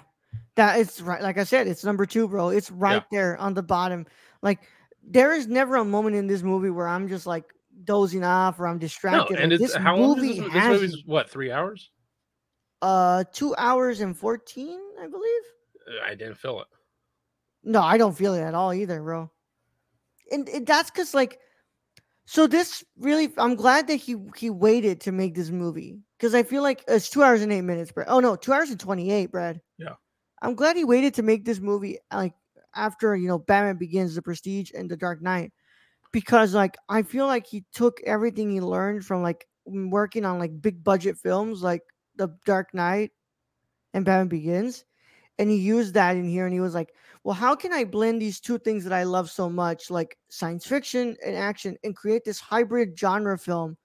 that 0.57 0.79
is 0.79 1.01
right. 1.01 1.23
Like 1.23 1.39
I 1.39 1.45
said, 1.45 1.67
it's 1.67 1.85
number 1.85 2.05
two, 2.07 2.29
bro. 2.29 2.51
It's 2.51 2.71
right 2.71 3.03
there 3.11 3.37
on 3.39 3.55
the 3.55 3.63
bottom. 3.63 4.07
Like 4.43 4.61
there 5.03 5.33
is 5.33 5.47
never 5.47 5.77
a 5.77 5.85
moment 5.85 6.17
in 6.17 6.27
this 6.27 6.43
movie 6.43 6.71
where 6.71 6.87
I'm 6.87 7.09
just 7.09 7.27
like 7.27 7.45
dozing 7.85 8.25
off 8.25 8.61
or 8.61 8.67
I'm 8.69 8.79
distracted. 8.79 9.35
No, 9.35 9.41
and 9.41 9.51
Like, 9.53 9.61
it's 9.61 9.73
this 9.75 9.83
how 9.83 9.97
long 9.97 10.19
is 10.19 10.25
movie 10.25 10.41
this? 10.41 10.53
This 10.53 10.63
has 10.63 10.81
movie's 10.83 11.05
what 11.07 11.31
three 11.31 11.51
hours? 11.51 11.91
Uh 12.83 13.25
two 13.33 13.55
hours 13.57 14.01
and 14.01 14.17
fourteen, 14.17 14.81
I 15.01 15.07
believe. 15.07 15.43
Uh, 15.89 16.05
I 16.05 16.15
didn't 16.15 16.37
feel 16.37 16.61
it. 16.61 16.67
No, 17.65 17.83
I 17.83 17.99
don't 17.99 18.17
feel 18.17 18.35
it 18.35 18.43
at 18.43 18.55
all 18.55 18.73
either, 18.73 19.03
bro. 19.03 19.31
And, 20.31 20.49
and 20.49 20.67
that's 20.67 20.91
because 20.91 21.15
like, 21.15 21.41
so 22.25 22.47
this 22.47 22.85
really, 22.99 23.33
I'm 23.39 23.55
glad 23.55 23.87
that 23.89 23.97
he 23.97 24.17
he 24.37 24.51
waited 24.51 25.01
to 25.03 25.13
make 25.13 25.35
this 25.35 25.51
movie 25.51 26.01
because 26.19 26.35
I 26.35 26.43
feel 26.43 26.63
like 26.63 26.85
it's 26.89 27.11
two 27.11 27.23
hours 27.23 27.43
and 27.43 27.53
eight 27.53 27.63
minutes, 27.63 27.93
Brad. 27.93 28.09
Oh 28.09 28.21
no, 28.21 28.37
two 28.37 28.53
hours 28.53 28.71
and 28.71 28.81
twenty 28.81 29.11
eight, 29.11 29.31
Brad. 29.31 29.61
Yeah. 29.79 29.95
I'm 30.43 30.55
glad 30.55 30.77
he 30.77 30.85
waited 30.85 31.15
to 31.15 31.23
make 31.23 31.45
this 31.45 31.61
movie 31.61 31.99
like 32.13 32.35
after 32.75 33.17
you 33.17 33.29
know 33.29 33.39
Batman 33.39 33.77
Begins, 33.77 34.15
The 34.15 34.23
Prestige, 34.23 34.73
and 34.77 34.91
The 34.91 34.97
Dark 34.97 35.23
Knight, 35.23 35.53
because 36.13 36.55
like 36.55 36.77
I 36.89 37.03
feel 37.03 37.27
like 37.27 37.47
he 37.47 37.65
took 37.73 38.01
everything 38.05 38.51
he 38.51 38.61
learned 38.61 39.05
from 39.05 39.23
like 39.23 39.47
working 39.65 40.25
on 40.25 40.39
like 40.39 40.61
big 40.61 40.85
budget 40.85 41.17
films 41.19 41.63
like 41.63 41.83
The 42.17 42.29
Dark 42.45 42.75
Knight 42.75 43.13
and 43.95 44.05
Batman 44.05 44.29
Begins, 44.29 44.85
and 45.39 45.51
he 45.51 45.57
used 45.57 45.95
that 45.95 46.17
in 46.17 46.29
here, 46.29 46.45
and 46.47 46.55
he 46.55 46.61
was 46.61 46.75
like, 46.75 46.95
well, 47.25 47.35
how 47.35 47.55
can 47.55 47.73
I 47.73 47.85
blend 47.85 48.23
these 48.23 48.41
two 48.41 48.59
things 48.59 48.85
that 48.85 48.93
I 48.93 49.03
love 49.03 49.31
so 49.31 49.51
much, 49.51 49.91
like 49.91 50.17
science 50.29 50.67
fiction 50.67 51.17
and 51.25 51.37
action, 51.37 51.77
and 51.85 51.95
create 51.95 52.25
this 52.25 52.41
hybrid 52.41 52.99
genre 52.99 53.39
film 53.39 53.77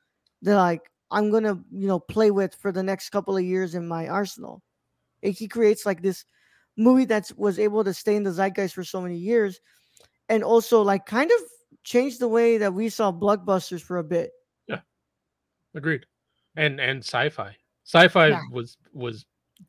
that 0.44 0.56
like 0.56 0.90
I'm 1.10 1.30
gonna, 1.32 1.60
you 1.72 1.88
know, 1.88 2.00
play 2.00 2.32
with 2.32 2.56
for 2.56 2.72
the 2.72 2.84
next 2.84 3.10
couple 3.10 3.36
of 3.36 3.44
years 3.44 3.76
in 3.76 3.88
my 3.88 4.08
arsenal. 4.08 4.62
And 5.24 5.34
he 5.34 5.48
creates 5.48 5.86
like 5.86 6.02
this 6.02 6.24
movie 6.78 7.06
that 7.06 7.32
was 7.36 7.60
able 7.60 7.84
to 7.84 7.94
stay 7.94 8.16
in 8.16 8.24
the 8.24 8.32
zeitgeist 8.32 8.74
for 8.74 8.84
so 8.84 9.02
many 9.02 9.18
years, 9.18 9.60
and 10.30 10.44
also 10.44 10.82
like 10.82 11.06
kind 11.06 11.32
of 11.32 11.40
changed 11.84 12.20
the 12.20 12.28
way 12.28 12.58
that 12.58 12.74
we 12.74 12.90
saw 12.90 13.12
blockbusters 13.12 13.82
for 13.82 13.98
a 13.98 14.04
bit. 14.04 14.32
Yeah, 14.68 14.82
agreed. 15.76 16.06
And 16.56 16.80
and 16.80 17.00
sci-fi. 17.00 17.56
Sci-fi 17.92 18.28
Yeah. 18.30 18.42
was 18.52 18.78
was 18.94 19.26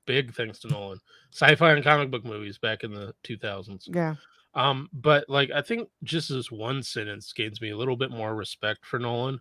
big 0.07 0.33
thanks 0.35 0.59
to 0.61 0.69
Nolan. 0.69 1.01
Sci-fi 1.33 1.73
and 1.73 1.83
comic 1.85 2.11
book 2.11 2.25
movies 2.25 2.57
back 2.59 2.85
in 2.85 2.93
the 2.95 3.15
2000s. 3.25 3.89
Yeah, 3.93 4.15
Um, 4.55 4.89
but 4.93 5.29
like 5.29 5.51
I 5.51 5.61
think 5.63 5.89
just 6.05 6.29
this 6.29 6.51
one 6.51 6.83
sentence 6.83 7.33
gains 7.33 7.61
me 7.61 7.71
a 7.71 7.77
little 7.77 7.97
bit 7.97 8.11
more 8.11 8.35
respect 8.35 8.87
for 8.87 8.99
Nolan, 8.99 9.41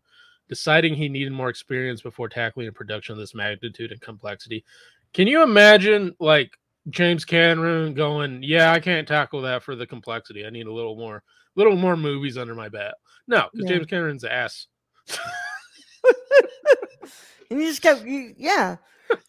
deciding 0.49 0.95
he 0.95 1.09
needed 1.09 1.31
more 1.31 1.49
experience 1.49 2.01
before 2.01 2.27
tackling 2.27 2.67
a 2.67 2.71
production 2.71 3.13
of 3.13 3.19
this 3.19 3.35
magnitude 3.35 3.91
and 3.91 4.01
complexity. 4.01 4.63
Can 5.13 5.27
you 5.27 5.43
imagine 5.43 6.15
like 6.19 6.57
James 6.89 7.23
Cameron 7.23 7.93
going, 7.93 8.41
"Yeah, 8.41 8.71
I 8.73 8.79
can't 8.79 9.07
tackle 9.07 9.41
that 9.43 9.61
for 9.63 9.75
the 9.75 9.85
complexity. 9.85 10.45
I 10.45 10.49
need 10.49 10.65
a 10.67 10.73
little 10.73 10.95
more, 10.95 11.21
little 11.55 11.75
more 11.75 11.95
movies 11.95 12.37
under 12.37 12.55
my 12.55 12.67
belt." 12.69 12.95
No, 13.27 13.47
because 13.53 13.69
Yeah. 13.69 13.75
James 13.77 13.87
Cameron's 13.87 14.23
ass. 14.23 14.67
and 17.51 17.59
you 17.59 17.67
just 17.67 17.81
kept, 17.81 18.05
you, 18.05 18.33
yeah, 18.37 18.77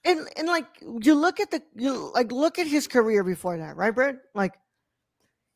and 0.04 0.28
and 0.36 0.46
like 0.46 0.66
you 0.80 1.14
look 1.14 1.40
at 1.40 1.50
the 1.50 1.60
you 1.74 2.12
like 2.14 2.30
look 2.30 2.58
at 2.60 2.68
his 2.68 2.86
career 2.86 3.24
before 3.24 3.58
that, 3.58 3.76
right, 3.76 3.94
Brad? 3.94 4.18
Like 4.32 4.54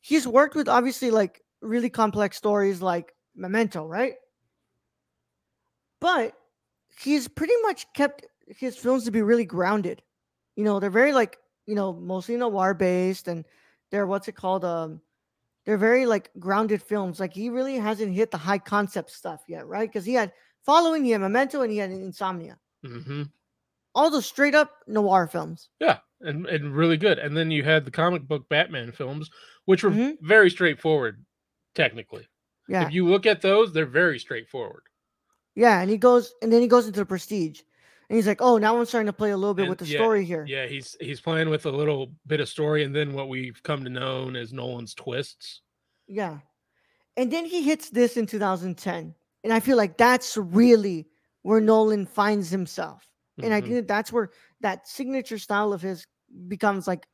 he's 0.01 0.27
worked 0.27 0.53
with 0.53 0.67
obviously 0.67 1.09
like 1.09 1.41
really 1.61 1.89
complex 1.89 2.37
stories 2.37 2.81
like 2.81 3.13
Memento, 3.35 3.85
right? 3.85 4.15
But 6.01 6.33
he's 6.99 7.29
pretty 7.29 7.55
much 7.61 7.91
kept 7.93 8.25
his 8.47 8.75
films 8.75 9.05
to 9.05 9.11
be 9.11 9.21
really 9.21 9.45
grounded. 9.45 10.01
You 10.57 10.65
know, 10.65 10.79
they're 10.81 10.89
very 10.89 11.13
like 11.13 11.37
you 11.67 11.75
know 11.75 11.93
mostly 11.93 12.35
noir 12.35 12.73
based, 12.73 13.29
and 13.29 13.45
they're 13.91 14.07
what's 14.07 14.27
it 14.27 14.35
called? 14.35 14.65
Um, 14.65 14.99
they're 15.65 15.77
very 15.77 16.05
like 16.05 16.31
grounded 16.37 16.83
films. 16.83 17.19
Like 17.21 17.33
he 17.33 17.49
really 17.49 17.75
hasn't 17.75 18.13
hit 18.13 18.31
the 18.31 18.37
high 18.37 18.59
concept 18.59 19.11
stuff 19.11 19.43
yet, 19.47 19.67
right? 19.67 19.87
Because 19.87 20.05
he 20.05 20.13
had 20.13 20.33
following, 20.67 21.03
he 21.05 21.11
had 21.13 21.21
Memento, 21.21 21.63
and 21.63 21.71
he 21.71 21.79
had 21.79 21.91
Insomnia. 21.91 22.59
hmm 22.83 23.23
All 23.93 24.09
those 24.09 24.25
straight 24.25 24.55
up 24.55 24.81
noir 24.87 25.27
films. 25.27 25.69
Yeah, 25.79 25.99
and 26.21 26.45
and 26.47 26.75
really 26.75 26.97
good. 26.97 27.19
And 27.19 27.35
then 27.37 27.51
you 27.51 27.63
had 27.63 27.85
the 27.85 27.91
comic 27.91 28.23
book 28.27 28.49
Batman 28.49 28.91
films, 28.91 29.29
which 29.65 29.83
were 29.83 29.91
Mhm. 29.91 30.17
very 30.21 30.49
straightforward, 30.49 31.25
technically. 31.75 32.27
Yeah, 32.67 32.89
If 32.89 32.91
you 32.91 33.07
look 33.07 33.25
at 33.25 33.41
those, 33.41 33.73
they're 33.73 33.85
very 33.85 34.19
straightforward. 34.19 34.83
yeah, 35.55 35.81
and 35.81 35.89
he 35.89 35.97
goes, 35.97 36.33
and 36.41 36.51
then 36.51 36.61
he 36.61 36.67
goes 36.67 36.87
into 36.87 36.99
the 36.99 37.05
Prestige, 37.05 37.61
and 38.09 38.15
he's 38.15 38.27
like, 38.27 38.41
"Oh, 38.41 38.57
now 38.57 38.77
I'm 38.77 38.85
starting 38.85 39.07
to 39.07 39.13
play 39.13 39.31
a 39.31 39.37
little 39.37 39.53
bit 39.53 39.65
And 39.65 39.67
with 39.67 39.79
the 39.79 39.85
yeah, 39.85 39.97
story 39.97 40.25
here." 40.25 40.45
Yeah, 40.45 40.67
he's 40.67 40.95
he's 41.01 41.19
playing 41.21 41.49
with 41.49 41.65
a 41.65 41.71
little 41.71 42.13
bit 42.25 42.39
of 42.39 42.47
story, 42.49 42.83
and 42.83 42.95
then 42.95 43.13
what 43.13 43.27
we've 43.29 43.61
come 43.63 43.83
to 43.83 43.89
know 43.89 44.29
as 44.35 44.53
Nolan's 44.53 44.93
twists. 44.93 45.61
Yeah. 46.07 46.39
And 47.17 47.31
then 47.31 47.45
he 47.45 47.63
hits 47.63 47.89
this 47.91 48.17
in 48.17 48.27
2010. 48.27 49.15
And 49.47 49.53
I 49.53 49.61
feel 49.61 49.77
like 49.77 49.97
that's 49.97 50.35
really 50.35 51.07
where 51.43 51.61
Nolan 51.61 52.05
finds 52.05 52.49
himself. 52.49 53.07
And 53.41 53.53
I 53.53 53.61
Mhm. 53.61 53.65
think 53.65 53.87
that's 53.87 54.11
where 54.11 54.29
that 54.59 54.89
signature 54.89 55.37
style 55.37 55.71
of 55.71 55.81
his 55.81 56.05
becomes 56.49 56.85
like 56.85 57.07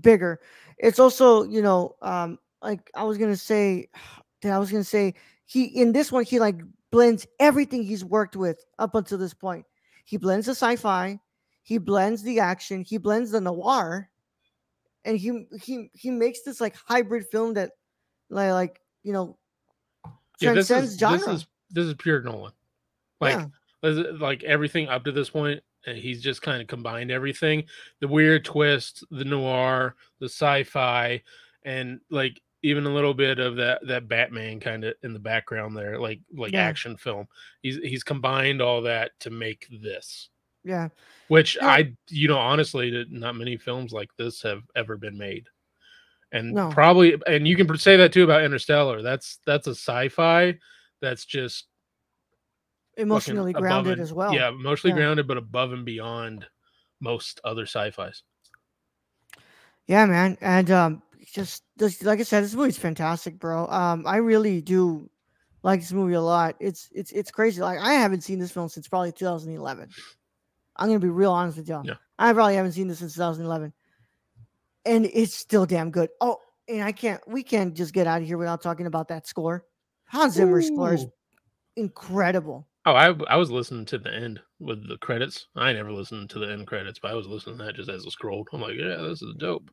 bigger. 0.00 0.38
It's 0.78 1.00
also, 1.00 1.42
you 1.42 1.60
know, 1.60 1.96
um, 2.00 2.38
like 2.62 2.88
I 2.94 3.02
was 3.02 3.18
gonna 3.18 3.34
say, 3.36 3.88
I 4.44 4.58
was 4.58 4.70
gonna 4.70 4.84
say 4.84 5.14
he 5.44 5.64
in 5.64 5.90
this 5.90 6.12
one 6.12 6.22
he 6.22 6.38
like 6.38 6.60
blends 6.92 7.26
everything 7.40 7.82
he's 7.82 8.04
worked 8.04 8.36
with 8.36 8.64
up 8.78 8.94
until 8.94 9.18
this 9.18 9.34
point. 9.34 9.66
He 10.04 10.16
blends 10.18 10.46
the 10.46 10.52
sci-fi, 10.54 11.18
he 11.64 11.78
blends 11.78 12.22
the 12.22 12.38
action, 12.38 12.82
he 12.84 12.96
blends 12.96 13.32
the 13.32 13.40
noir, 13.40 14.08
and 15.04 15.18
he 15.18 15.46
he 15.60 15.90
he 15.94 16.12
makes 16.12 16.42
this 16.42 16.60
like 16.60 16.76
hybrid 16.76 17.26
film 17.26 17.54
that 17.54 17.72
like 18.30 18.52
like 18.52 18.80
you 19.02 19.12
know 19.12 19.36
yeah, 20.40 20.50
this 20.50 20.70
transcends 20.70 20.92
is 20.92 20.98
genre. 20.98 21.18
this 21.18 21.26
is 21.26 21.46
this 21.72 21.86
is 21.86 21.94
pure 21.94 22.22
Nolan. 22.22 22.52
Like 23.20 23.46
yeah, 23.82 24.02
like 24.18 24.42
everything 24.44 24.88
up 24.88 25.04
to 25.04 25.12
this 25.12 25.30
point, 25.30 25.60
and 25.86 25.96
he's 25.98 26.22
just 26.22 26.42
kind 26.42 26.60
of 26.60 26.68
combined 26.68 27.10
everything: 27.10 27.64
the 28.00 28.08
weird 28.08 28.44
twist, 28.44 29.04
the 29.10 29.24
noir, 29.24 29.96
the 30.20 30.26
sci-fi, 30.26 31.22
and 31.64 32.00
like 32.10 32.40
even 32.64 32.86
a 32.86 32.94
little 32.94 33.14
bit 33.14 33.38
of 33.40 33.56
that 33.56 33.84
that 33.86 34.08
Batman 34.08 34.60
kind 34.60 34.84
of 34.84 34.94
in 35.02 35.12
the 35.12 35.18
background 35.18 35.76
there, 35.76 35.98
like 35.98 36.20
like 36.34 36.52
Yeah. 36.52 36.62
action 36.64 36.96
film. 36.96 37.26
He's 37.62 37.76
he's 37.78 38.04
combined 38.04 38.60
all 38.62 38.82
that 38.82 39.12
to 39.20 39.30
make 39.30 39.66
this. 39.82 40.28
yeah, 40.64 40.88
which 41.26 41.56
Yeah. 41.56 41.66
I, 41.68 41.92
you 42.08 42.28
know, 42.28 42.38
honestly, 42.38 42.90
that 42.90 43.10
not 43.10 43.34
many 43.34 43.56
films 43.56 43.92
like 43.92 44.10
this 44.16 44.42
have 44.42 44.62
ever 44.76 44.96
been 44.96 45.18
made, 45.18 45.48
and 46.30 46.52
No. 46.52 46.70
probably, 46.70 47.16
and 47.26 47.48
you 47.48 47.56
can 47.56 47.76
say 47.78 47.96
that 47.96 48.12
too 48.12 48.22
about 48.22 48.44
Interstellar. 48.44 49.02
That's 49.02 49.38
that's 49.44 49.66
a 49.66 49.70
sci-fi 49.74 50.56
that's 51.02 51.26
just 51.26 51.66
emotionally 52.96 53.52
grounded 53.52 53.94
and- 53.94 54.02
as 54.02 54.12
well. 54.12 54.32
Yeah, 54.32 54.48
emotionally 54.48 54.92
Yeah. 54.92 55.04
grounded, 55.04 55.26
but 55.28 55.36
above 55.36 55.72
and 55.72 55.84
beyond 55.84 56.46
most 57.00 57.40
other 57.44 57.66
sci-fis. 57.66 58.22
Yeah, 59.86 60.06
man, 60.06 60.38
and 60.40 60.70
um, 60.70 61.02
just 61.32 61.64
this, 61.76 62.02
like 62.02 62.20
I 62.20 62.22
said, 62.22 62.44
this 62.44 62.54
movie's 62.54 62.78
fantastic, 62.78 63.38
bro. 63.38 63.66
Um, 63.66 64.06
I 64.06 64.16
really 64.16 64.60
do 64.62 65.10
like 65.64 65.80
this 65.80 65.92
movie 65.92 66.14
a 66.14 66.20
lot. 66.20 66.54
It's 66.60 66.88
it's 66.92 67.10
it's 67.10 67.30
crazy. 67.30 67.60
Like 67.60 67.80
I 67.80 67.94
haven't 67.94 68.20
seen 68.22 68.38
this 68.38 68.52
film 68.52 68.68
since 68.68 68.88
probably 68.88 69.12
2011. 69.12 69.88
I'm 70.76 70.86
gonna 70.88 70.98
be 71.00 71.08
real 71.08 71.32
honest 71.32 71.58
with 71.58 71.68
y'all. 71.68 71.84
Yeah. 71.84 71.94
I 72.18 72.32
probably 72.32 72.54
haven't 72.54 72.72
seen 72.72 72.86
this 72.86 73.00
since 73.00 73.14
2011, 73.14 73.72
and 74.86 75.06
it's 75.06 75.34
still 75.34 75.66
damn 75.66 75.90
good. 75.90 76.10
Oh, 76.20 76.38
and 76.68 76.82
I 76.84 76.92
can't. 76.92 77.20
We 77.26 77.42
can't 77.42 77.74
just 77.74 77.92
get 77.92 78.06
out 78.06 78.20
of 78.22 78.26
here 78.26 78.38
without 78.38 78.62
talking 78.62 78.86
about 78.86 79.08
that 79.08 79.26
score. 79.26 79.64
Hans 80.12 80.34
Zimmer's 80.34 80.66
score 80.66 80.94
is 80.94 81.06
incredible. 81.76 82.68
Oh, 82.84 82.92
I 82.92 83.14
I 83.28 83.36
was 83.36 83.50
listening 83.50 83.84
to 83.86 83.98
the 83.98 84.12
end 84.12 84.40
with 84.60 84.86
the 84.88 84.98
credits. 84.98 85.46
I 85.56 85.72
never 85.72 85.92
listened 85.92 86.30
to 86.30 86.38
the 86.38 86.50
end 86.52 86.66
credits, 86.66 86.98
but 86.98 87.10
I 87.10 87.14
was 87.14 87.26
listening 87.26 87.58
to 87.58 87.64
that 87.64 87.76
just 87.76 87.88
as 87.88 88.04
it 88.04 88.10
scrolled. 88.10 88.48
I'm 88.52 88.60
like, 88.60 88.74
yeah, 88.76 88.96
this 88.96 89.22
is 89.22 89.34
dope. 89.38 89.70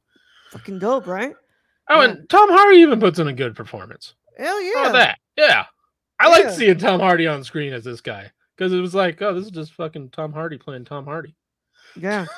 Fucking 0.52 0.80
dope, 0.80 1.08
right? 1.08 1.34
Oh, 1.90 2.02
Yeah. 2.02 2.10
and 2.10 2.30
Tom 2.30 2.50
Hardy 2.50 2.78
even 2.78 3.00
puts 3.00 3.20
in 3.20 3.28
a 3.28 3.34
good 3.34 3.56
performance. 3.56 4.16
Hell 4.38 4.62
yeah. 4.62 4.92
that? 4.92 5.20
Yeah. 5.36 5.66
I 6.20 6.30
like 6.30 6.50
seeing 6.52 6.78
Tom 6.78 7.00
Hardy 7.00 7.28
on 7.28 7.44
screen 7.44 7.74
as 7.74 7.84
this 7.84 8.02
guy 8.02 8.32
because 8.56 8.72
it 8.74 8.80
was 8.80 8.94
like, 8.96 9.22
oh, 9.22 9.34
this 9.34 9.46
is 9.46 9.52
just 9.52 9.74
fucking 9.74 10.10
Tom 10.10 10.32
Hardy 10.32 10.58
playing 10.58 10.86
Tom 10.86 11.06
Hardy. 11.06 11.36
Yeah. 11.96 12.26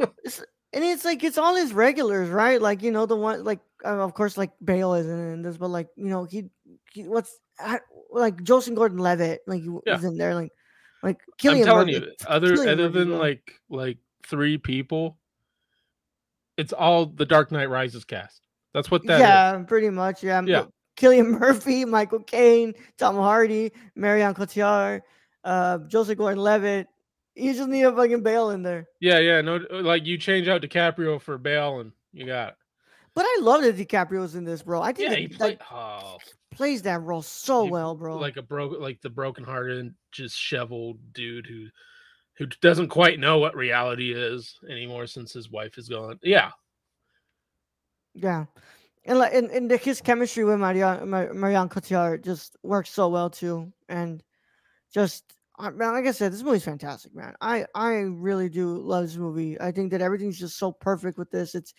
It's- 0.00 0.42
and 0.72 0.84
it's 0.84 1.04
like 1.04 1.24
it's 1.24 1.36
all 1.36 1.56
his 1.56 1.72
regulars, 1.74 2.28
right? 2.28 2.62
Like 2.62 2.80
you 2.84 2.92
know 2.92 3.04
the 3.04 3.16
one, 3.16 3.42
like 3.42 3.58
uh, 3.84 3.88
of 3.98 4.14
course, 4.14 4.38
like 4.38 4.52
Bale 4.64 4.94
isn't 4.94 5.32
in 5.32 5.42
this, 5.42 5.56
but 5.56 5.66
like 5.68 5.88
you 5.96 6.06
know 6.08 6.22
he 6.24 6.48
what's 6.96 7.38
like 8.10 8.42
Joseph 8.42 8.74
Gordon-Levitt, 8.74 9.42
like 9.46 9.62
he 9.62 9.68
Yeah. 9.86 9.94
was 9.96 10.04
in 10.04 10.16
there, 10.16 10.34
like 10.34 10.50
like 11.02 11.18
Cillian 11.40 11.60
I'm 11.60 11.64
telling 11.64 11.86
Murphy- 11.88 12.06
you, 12.06 12.12
other 12.26 12.56
Cillian 12.56 12.72
other 12.72 12.82
Murphy, 12.90 12.98
than 12.98 13.18
like 13.18 13.60
like 13.68 13.98
three 14.26 14.58
people, 14.58 15.18
it's 16.56 16.72
all 16.72 17.06
the 17.06 17.24
Dark 17.26 17.50
Knight 17.52 17.70
Rises 17.70 18.04
cast. 18.04 18.42
That's 18.74 18.90
what 18.90 19.04
that 19.06 19.14
is. 19.16 19.20
yeah, 19.20 19.62
pretty 19.66 19.90
much, 19.90 20.22
yeah. 20.22 20.42
Yeah. 20.44 20.64
Cillian 20.96 21.26
Murphy, 21.40 21.84
Michael 21.84 22.20
Caine, 22.20 22.74
Tom 22.98 23.16
Hardy, 23.16 23.72
Marion 23.94 24.34
Cotillard, 24.34 25.00
uh, 25.44 25.78
Joseph 25.88 26.18
Gordon-Levitt. 26.18 26.86
You 27.34 27.54
just 27.54 27.68
need 27.68 27.82
a 27.84 27.92
fucking 27.94 28.22
Bale 28.22 28.50
in 28.50 28.62
there. 28.62 28.86
Yeah, 29.00 29.18
yeah. 29.18 29.40
No, 29.40 29.56
like 29.70 30.04
you 30.04 30.18
change 30.18 30.48
out 30.48 30.60
DiCaprio 30.62 31.20
for 31.20 31.38
Bale, 31.38 31.80
and 31.80 31.92
you 32.12 32.26
got. 32.26 32.50
It. 32.50 32.54
But 33.14 33.24
I 33.24 33.38
love 33.40 33.62
that 33.62 33.76
DiCaprio's 33.76 34.34
in 34.34 34.44
this, 34.44 34.62
bro. 34.62 34.82
I 34.82 34.92
think 34.92 35.08
Yeah, 35.08 35.14
that, 35.14 35.18
he 35.20 35.28
played 35.28 35.58
oh, 35.72 36.18
plays 36.60 36.82
that 36.82 37.00
role 37.00 37.22
so 37.22 37.64
He- 37.64 37.70
well, 37.70 37.94
bro. 37.94 38.18
like 38.18 38.36
a 38.36 38.42
broke, 38.42 38.78
like 38.78 39.00
the 39.00 39.08
broken-hearted, 39.08 39.94
just 40.12 40.36
shoveled 40.36 40.98
dude 41.14 41.46
who, 41.46 41.68
who 42.34 42.44
doesn't 42.60 42.88
quite 42.90 43.18
know 43.18 43.38
what 43.38 43.56
reality 43.56 44.12
is 44.12 44.58
anymore 44.68 45.06
since 45.06 45.32
his 45.32 45.50
wife 45.50 45.78
is 45.78 45.88
gone. 45.88 46.18
Yeah, 46.22 46.50
Yeah, 48.12 48.44
and 49.06 49.18
like 49.18 49.32
and, 49.32 49.50
and 49.50 49.70
the, 49.70 49.78
his 49.78 50.02
chemistry 50.02 50.44
with 50.44 50.58
Marianne 50.60 51.08
Mar- 51.08 51.32
Marianne 51.32 51.70
Cotillard 51.70 52.24
just 52.24 52.56
works 52.62 52.90
so 52.90 53.08
well 53.08 53.30
too, 53.30 53.72
and 53.88 54.22
just 54.92 55.24
man, 55.58 55.92
like 55.94 56.04
I 56.06 56.10
said, 56.12 56.30
this 56.30 56.42
movie's 56.42 56.64
fantastic, 56.64 57.14
man. 57.14 57.34
I 57.40 57.64
I 57.74 57.92
really 58.00 58.50
do 58.50 58.76
love 58.78 59.04
this 59.06 59.16
movie. 59.16 59.58
I 59.58 59.72
think 59.72 59.92
that 59.92 60.02
everything's 60.02 60.38
just 60.38 60.58
so 60.58 60.72
perfect 60.72 61.16
with 61.16 61.30
this. 61.30 61.54
It's 61.54 61.72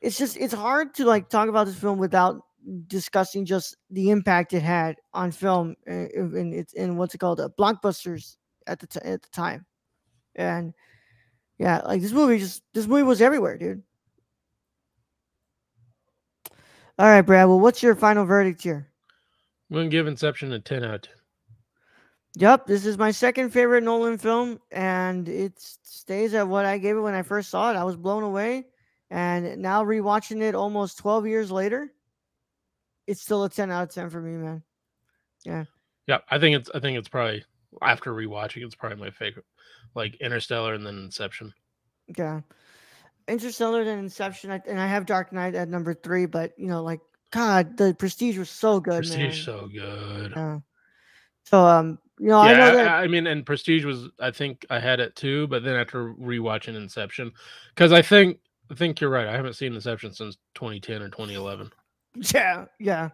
it's 0.00 0.16
just 0.16 0.38
it's 0.38 0.54
hard 0.54 0.94
to 0.94 1.04
like 1.04 1.28
talk 1.28 1.50
about 1.50 1.66
this 1.66 1.76
film 1.78 1.98
without 1.98 2.40
discussing 2.86 3.44
just 3.44 3.76
the 3.90 4.10
impact 4.10 4.52
it 4.52 4.62
had 4.62 4.96
on 5.14 5.30
film 5.30 5.74
and, 5.86 6.10
and 6.14 6.54
it's 6.54 6.72
in 6.74 6.96
what's 6.96 7.14
it 7.14 7.18
called 7.18 7.40
uh, 7.40 7.48
blockbusters 7.58 8.36
at 8.66 8.78
the 8.78 8.86
t- 8.86 9.00
at 9.02 9.22
the 9.22 9.28
time, 9.30 9.64
and 10.36 10.74
yeah, 11.58 11.80
like 11.84 12.00
this 12.02 12.12
movie 12.12 12.38
just 12.38 12.62
this 12.74 12.86
movie 12.86 13.02
was 13.02 13.20
everywhere, 13.20 13.58
dude. 13.58 13.82
All 16.98 17.06
right, 17.06 17.22
Brad. 17.22 17.48
Well, 17.48 17.60
what's 17.60 17.82
your 17.82 17.94
final 17.94 18.24
verdict 18.24 18.62
here? 18.62 18.86
I'm 19.70 19.76
gonna 19.76 19.88
give 19.88 20.06
Inception 20.06 20.52
a 20.52 20.60
ten 20.60 20.84
out 20.84 20.94
of 20.94 21.02
ten. 21.02 21.14
Yep, 22.36 22.66
this 22.66 22.86
is 22.86 22.96
my 22.96 23.10
second 23.10 23.50
favorite 23.50 23.82
Nolan 23.82 24.16
film, 24.16 24.60
and 24.70 25.28
it 25.28 25.54
stays 25.56 26.32
at 26.34 26.46
what 26.46 26.64
I 26.64 26.78
gave 26.78 26.96
it 26.96 27.00
when 27.00 27.14
I 27.14 27.22
first 27.22 27.50
saw 27.50 27.70
it. 27.70 27.76
I 27.76 27.82
was 27.82 27.96
blown 27.96 28.22
away, 28.22 28.66
and 29.10 29.58
now 29.60 29.84
rewatching 29.84 30.40
it 30.40 30.54
almost 30.54 30.98
12 30.98 31.26
years 31.26 31.50
later, 31.50 31.92
it's 33.10 33.22
still 33.22 33.42
a 33.42 33.50
10 33.50 33.72
out 33.72 33.82
of 33.82 33.94
10 33.94 34.08
for 34.08 34.20
me, 34.20 34.36
man. 34.36 34.62
Yeah, 35.44 35.64
Yeah, 36.06 36.18
I 36.30 36.38
think 36.38 36.56
it's. 36.56 36.70
I 36.74 36.80
think 36.80 36.98
it's 36.98 37.08
probably 37.08 37.44
after 37.82 38.12
rewatching, 38.12 38.64
it's 38.64 38.74
probably 38.74 38.98
my 38.98 39.10
favorite. 39.10 39.46
Like 39.94 40.16
Interstellar 40.20 40.74
and 40.74 40.86
then 40.86 40.98
Inception. 40.98 41.52
Yeah, 42.16 42.42
Interstellar 43.26 43.80
and 43.80 44.00
Inception, 44.00 44.50
I, 44.50 44.60
and 44.68 44.78
I 44.78 44.86
have 44.86 45.06
Dark 45.06 45.32
Knight 45.32 45.54
at 45.54 45.68
number 45.68 45.94
three, 45.94 46.26
but 46.26 46.52
you 46.58 46.66
know, 46.66 46.82
like 46.82 47.00
God, 47.32 47.76
the 47.76 47.94
Prestige 47.94 48.38
was 48.38 48.50
so 48.50 48.80
good, 48.80 48.98
Prestige 48.98 49.18
man. 49.18 49.32
so 49.32 49.68
good. 49.72 50.32
Yeah. 50.36 50.58
So, 51.46 51.64
um, 51.64 51.98
you 52.18 52.28
know, 52.28 52.38
I 52.38 52.52
yeah, 52.52 52.58
know 52.58 52.76
that. 52.76 52.88
I, 52.88 53.04
I 53.04 53.06
mean, 53.08 53.26
and 53.26 53.46
Prestige 53.46 53.84
was. 53.84 54.08
I 54.20 54.30
think 54.30 54.66
I 54.68 54.78
had 54.78 55.00
it 55.00 55.16
too, 55.16 55.48
but 55.48 55.64
then 55.64 55.74
after 55.74 56.12
rewatching 56.14 56.76
Inception, 56.76 57.32
because 57.74 57.92
I 57.92 58.02
think 58.02 58.38
I 58.70 58.74
think 58.74 59.00
you're 59.00 59.10
right. 59.10 59.26
I 59.26 59.36
haven't 59.36 59.54
seen 59.54 59.74
Inception 59.74 60.12
since 60.12 60.36
2010 60.54 61.02
or 61.02 61.08
2011. 61.08 61.72
Yeah, 62.34 62.66
yeah, 62.78 63.10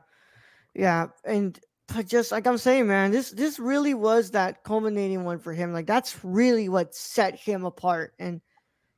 yeah, 0.75 1.09
and 1.25 1.59
but 1.95 2.07
just 2.07 2.33
like 2.33 2.47
I'm 2.47 2.59
saying, 2.59 2.87
man, 2.89 3.11
this 3.13 3.31
this 3.31 3.59
really 3.59 3.95
was 3.95 4.31
that 4.33 4.65
culminating 4.65 5.25
one 5.25 5.39
for 5.39 5.53
him. 5.53 5.73
Like 5.73 5.87
that's 5.87 6.25
really 6.25 6.69
what 6.69 6.95
set 6.95 7.35
him 7.37 7.65
apart. 7.65 8.15
And 8.19 8.41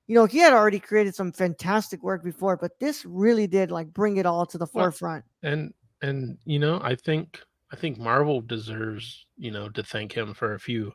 you 0.06 0.14
know, 0.14 0.26
he 0.26 0.38
had 0.38 0.52
already 0.54 0.80
created 0.80 1.14
some 1.14 1.32
fantastic 1.32 2.02
work 2.02 2.24
before, 2.24 2.56
but 2.56 2.78
this 2.80 3.04
really 3.04 3.46
did 3.46 3.70
like 3.70 3.92
bring 3.92 4.16
it 4.18 4.26
all 4.26 4.46
to 4.46 4.58
the 4.58 4.66
Well, 4.72 4.84
forefront. 4.86 5.24
And 5.42 5.74
and 6.02 6.38
you 6.44 6.58
know, 6.58 6.80
I 6.82 6.94
think 6.94 7.40
I 7.72 7.76
think 7.76 7.98
Marvel 7.98 8.40
deserves 8.40 9.26
you 9.36 9.50
know 9.50 9.68
to 9.70 9.82
thank 9.82 10.12
him 10.12 10.34
for 10.34 10.54
a 10.54 10.60
few, 10.60 10.92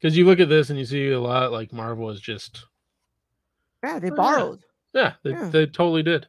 because 0.00 0.16
you 0.16 0.26
look 0.26 0.40
at 0.40 0.48
this 0.50 0.70
and 0.70 0.78
you 0.78 0.84
see 0.84 1.10
a 1.10 1.20
lot 1.20 1.52
like 1.52 1.72
Marvel 1.72 2.10
is 2.10 2.20
just 2.20 2.66
Yeah, 3.82 3.98
they 3.98 4.10
Oh, 4.10 4.10
yeah. 4.10 4.16
borrowed. 4.16 4.60
yeah 4.94 5.14
they, 5.22 5.30
Yeah. 5.30 5.48
they 5.50 5.66
totally 5.66 6.02
did. 6.02 6.28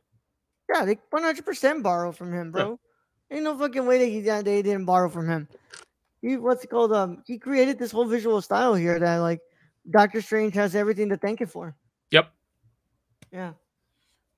Yeah, 0.74 0.86
they 0.86 0.96
100% 1.14 1.84
borrow 1.84 2.12
from 2.12 2.34
him, 2.34 2.52
bro. 2.52 2.80
Ain't 3.32 3.44
no 3.44 3.58
fucking 3.58 3.86
way 3.86 4.00
that 4.00 4.06
he 4.06 4.22
that 4.22 4.46
they 4.46 4.62
didn't 4.62 4.86
borrow 4.86 5.10
from 5.10 5.28
him. 5.28 5.48
He 6.22 6.38
what's 6.38 6.64
it 6.64 6.70
called? 6.70 6.94
Um, 6.94 7.24
he 7.26 7.38
created 7.38 7.80
this 7.80 7.92
whole 7.92 8.06
visual 8.06 8.42
style 8.42 8.76
here 8.76 9.00
that 9.00 9.18
like 9.18 9.42
Doctor 9.90 10.22
Strange 10.22 10.54
has 10.56 10.76
everything 10.76 11.10
to 11.10 11.18
thank 11.18 11.42
it 11.42 11.50
for. 11.50 11.76
Yep. 12.12 12.32
Yeah. 13.32 13.54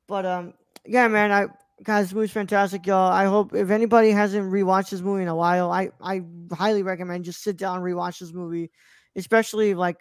But 0.08 0.26
um 0.26 0.54
yeah, 0.86 1.08
man, 1.08 1.32
I 1.32 1.48
guys, 1.84 2.08
this 2.08 2.14
movie's 2.14 2.32
fantastic, 2.32 2.86
y'all. 2.88 3.12
I 3.12 3.26
hope 3.26 3.54
if 3.54 3.70
anybody 3.70 4.12
hasn't 4.12 4.52
rewatched 4.52 4.90
this 4.90 5.02
movie 5.02 5.24
in 5.24 5.28
a 5.28 5.36
while, 5.36 5.72
I 5.72 5.92
I 6.02 6.22
highly 6.52 6.84
recommend 6.84 7.26
just 7.26 7.44
sit 7.44 7.58
down 7.58 7.78
and 7.78 7.86
rewatch 7.86 8.20
this 8.20 8.34
movie, 8.34 8.72
especially 9.16 9.74
like 9.74 9.98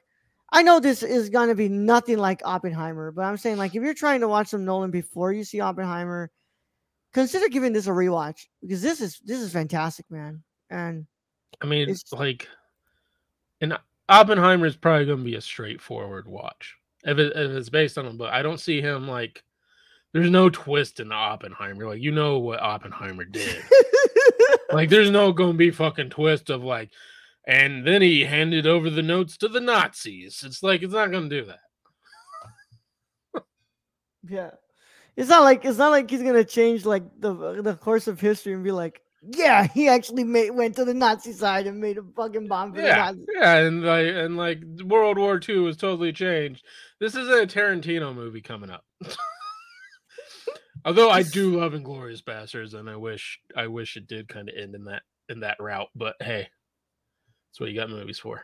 I 0.52 0.62
know 0.62 0.80
this 0.80 1.02
is 1.02 1.28
gonna 1.28 1.54
be 1.54 1.68
nothing 1.68 2.18
like 2.18 2.40
Oppenheimer, 2.44 3.10
but 3.10 3.22
I'm 3.22 3.36
saying 3.36 3.56
like 3.56 3.74
if 3.74 3.82
you're 3.82 3.94
trying 3.94 4.20
to 4.20 4.28
watch 4.28 4.48
some 4.48 4.64
Nolan 4.64 4.90
before 4.90 5.32
you 5.32 5.44
see 5.44 5.60
Oppenheimer, 5.60 6.30
consider 7.12 7.48
giving 7.48 7.72
this 7.72 7.86
a 7.86 7.90
rewatch 7.90 8.46
because 8.62 8.82
this 8.82 9.00
is 9.00 9.20
this 9.24 9.40
is 9.40 9.52
fantastic, 9.52 10.06
man. 10.10 10.42
And 10.70 11.06
I 11.60 11.66
mean, 11.66 11.82
It's- 11.82 12.12
like, 12.12 12.48
and 13.60 13.76
Oppenheimer 14.08 14.66
is 14.66 14.76
probably 14.76 15.06
going 15.06 15.18
to 15.18 15.24
be 15.24 15.36
a 15.36 15.40
straightforward 15.40 16.28
watch 16.28 16.76
if, 17.04 17.18
it, 17.18 17.32
if 17.34 17.50
it's 17.52 17.68
based 17.70 17.98
on 17.98 18.06
a 18.06 18.10
book. 18.10 18.30
I 18.30 18.42
don't 18.42 18.60
see 18.60 18.80
him 18.80 19.08
like. 19.08 19.42
There's 20.12 20.30
no 20.30 20.48
twist 20.48 21.00
in 21.00 21.12
Oppenheimer. 21.12 21.86
Like 21.86 22.00
you 22.00 22.10
know 22.10 22.38
what 22.38 22.60
Oppenheimer 22.60 23.24
did. 23.24 23.62
like 24.72 24.88
there's 24.88 25.10
no 25.10 25.30
going 25.32 25.52
to 25.52 25.58
be 25.58 25.70
fucking 25.70 26.08
twist 26.08 26.48
of 26.48 26.62
like, 26.62 26.90
and 27.46 27.86
then 27.86 28.02
he 28.02 28.24
handed 28.24 28.66
over 28.66 28.90
the 28.90 29.02
notes 29.02 29.36
to 29.38 29.48
the 29.48 29.60
Nazis. 29.60 30.42
It's 30.44 30.62
like 30.62 30.82
it's 30.82 30.92
not 30.92 31.10
going 31.10 31.28
to 31.30 31.40
do 31.40 31.46
that. 31.46 31.60
yeah, 34.28 34.50
it's 35.16 35.28
not 35.28 35.42
like 35.42 35.64
it's 35.64 35.78
not 35.78 35.90
like 35.90 36.10
he's 36.10 36.22
gonna 36.22 36.44
change 36.44 36.84
like 36.84 37.04
the 37.18 37.62
the 37.62 37.74
course 37.74 38.08
of 38.08 38.20
history 38.20 38.52
and 38.52 38.64
be 38.64 38.72
like, 38.72 39.00
yeah, 39.22 39.66
he 39.66 39.88
actually 39.88 40.24
made 40.24 40.50
went 40.50 40.76
to 40.76 40.84
the 40.84 40.94
Nazi 40.94 41.32
side 41.32 41.66
and 41.66 41.80
made 41.80 41.98
a 41.98 42.02
fucking 42.16 42.48
bomb 42.48 42.74
for 42.74 42.80
the 42.80 42.88
Nazis. 42.88 43.26
yeah, 43.34 43.56
and 43.58 43.84
like 43.84 44.06
and 44.08 44.36
like 44.36 44.62
World 44.84 45.18
War 45.18 45.40
II 45.46 45.58
was 45.58 45.76
totally 45.76 46.12
changed. 46.12 46.64
This 47.00 47.14
is 47.14 47.28
a 47.28 47.46
Tarantino 47.46 48.14
movie 48.14 48.42
coming 48.42 48.70
up. 48.70 48.84
Although 50.84 51.10
I 51.10 51.22
do 51.24 51.58
love 51.58 51.72
Inglourious 51.72 52.22
Basterds, 52.22 52.74
and 52.74 52.88
I 52.88 52.96
wish 52.96 53.40
I 53.56 53.66
wish 53.66 53.96
it 53.96 54.06
did 54.06 54.28
kind 54.28 54.48
of 54.48 54.54
end 54.56 54.74
in 54.74 54.84
that 54.84 55.02
in 55.28 55.40
that 55.40 55.56
route. 55.58 55.88
But 55.96 56.14
hey, 56.20 56.48
that's 57.56 57.60
what 57.62 57.70
you 57.70 57.80
got 57.80 57.88
movies 57.88 58.18
for. 58.18 58.42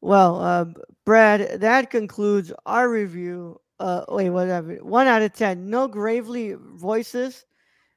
Well, 0.00 0.40
uh, 0.40 0.64
Brad, 1.06 1.60
that 1.60 1.90
concludes 1.90 2.52
our 2.66 2.88
review. 2.88 3.60
Uh, 3.78 4.04
wait, 4.08 4.30
whatever. 4.30 4.74
One 4.76 5.06
out 5.06 5.22
of 5.22 5.32
ten. 5.32 5.70
No 5.70 5.86
gravely 5.86 6.56
voices. 6.58 7.44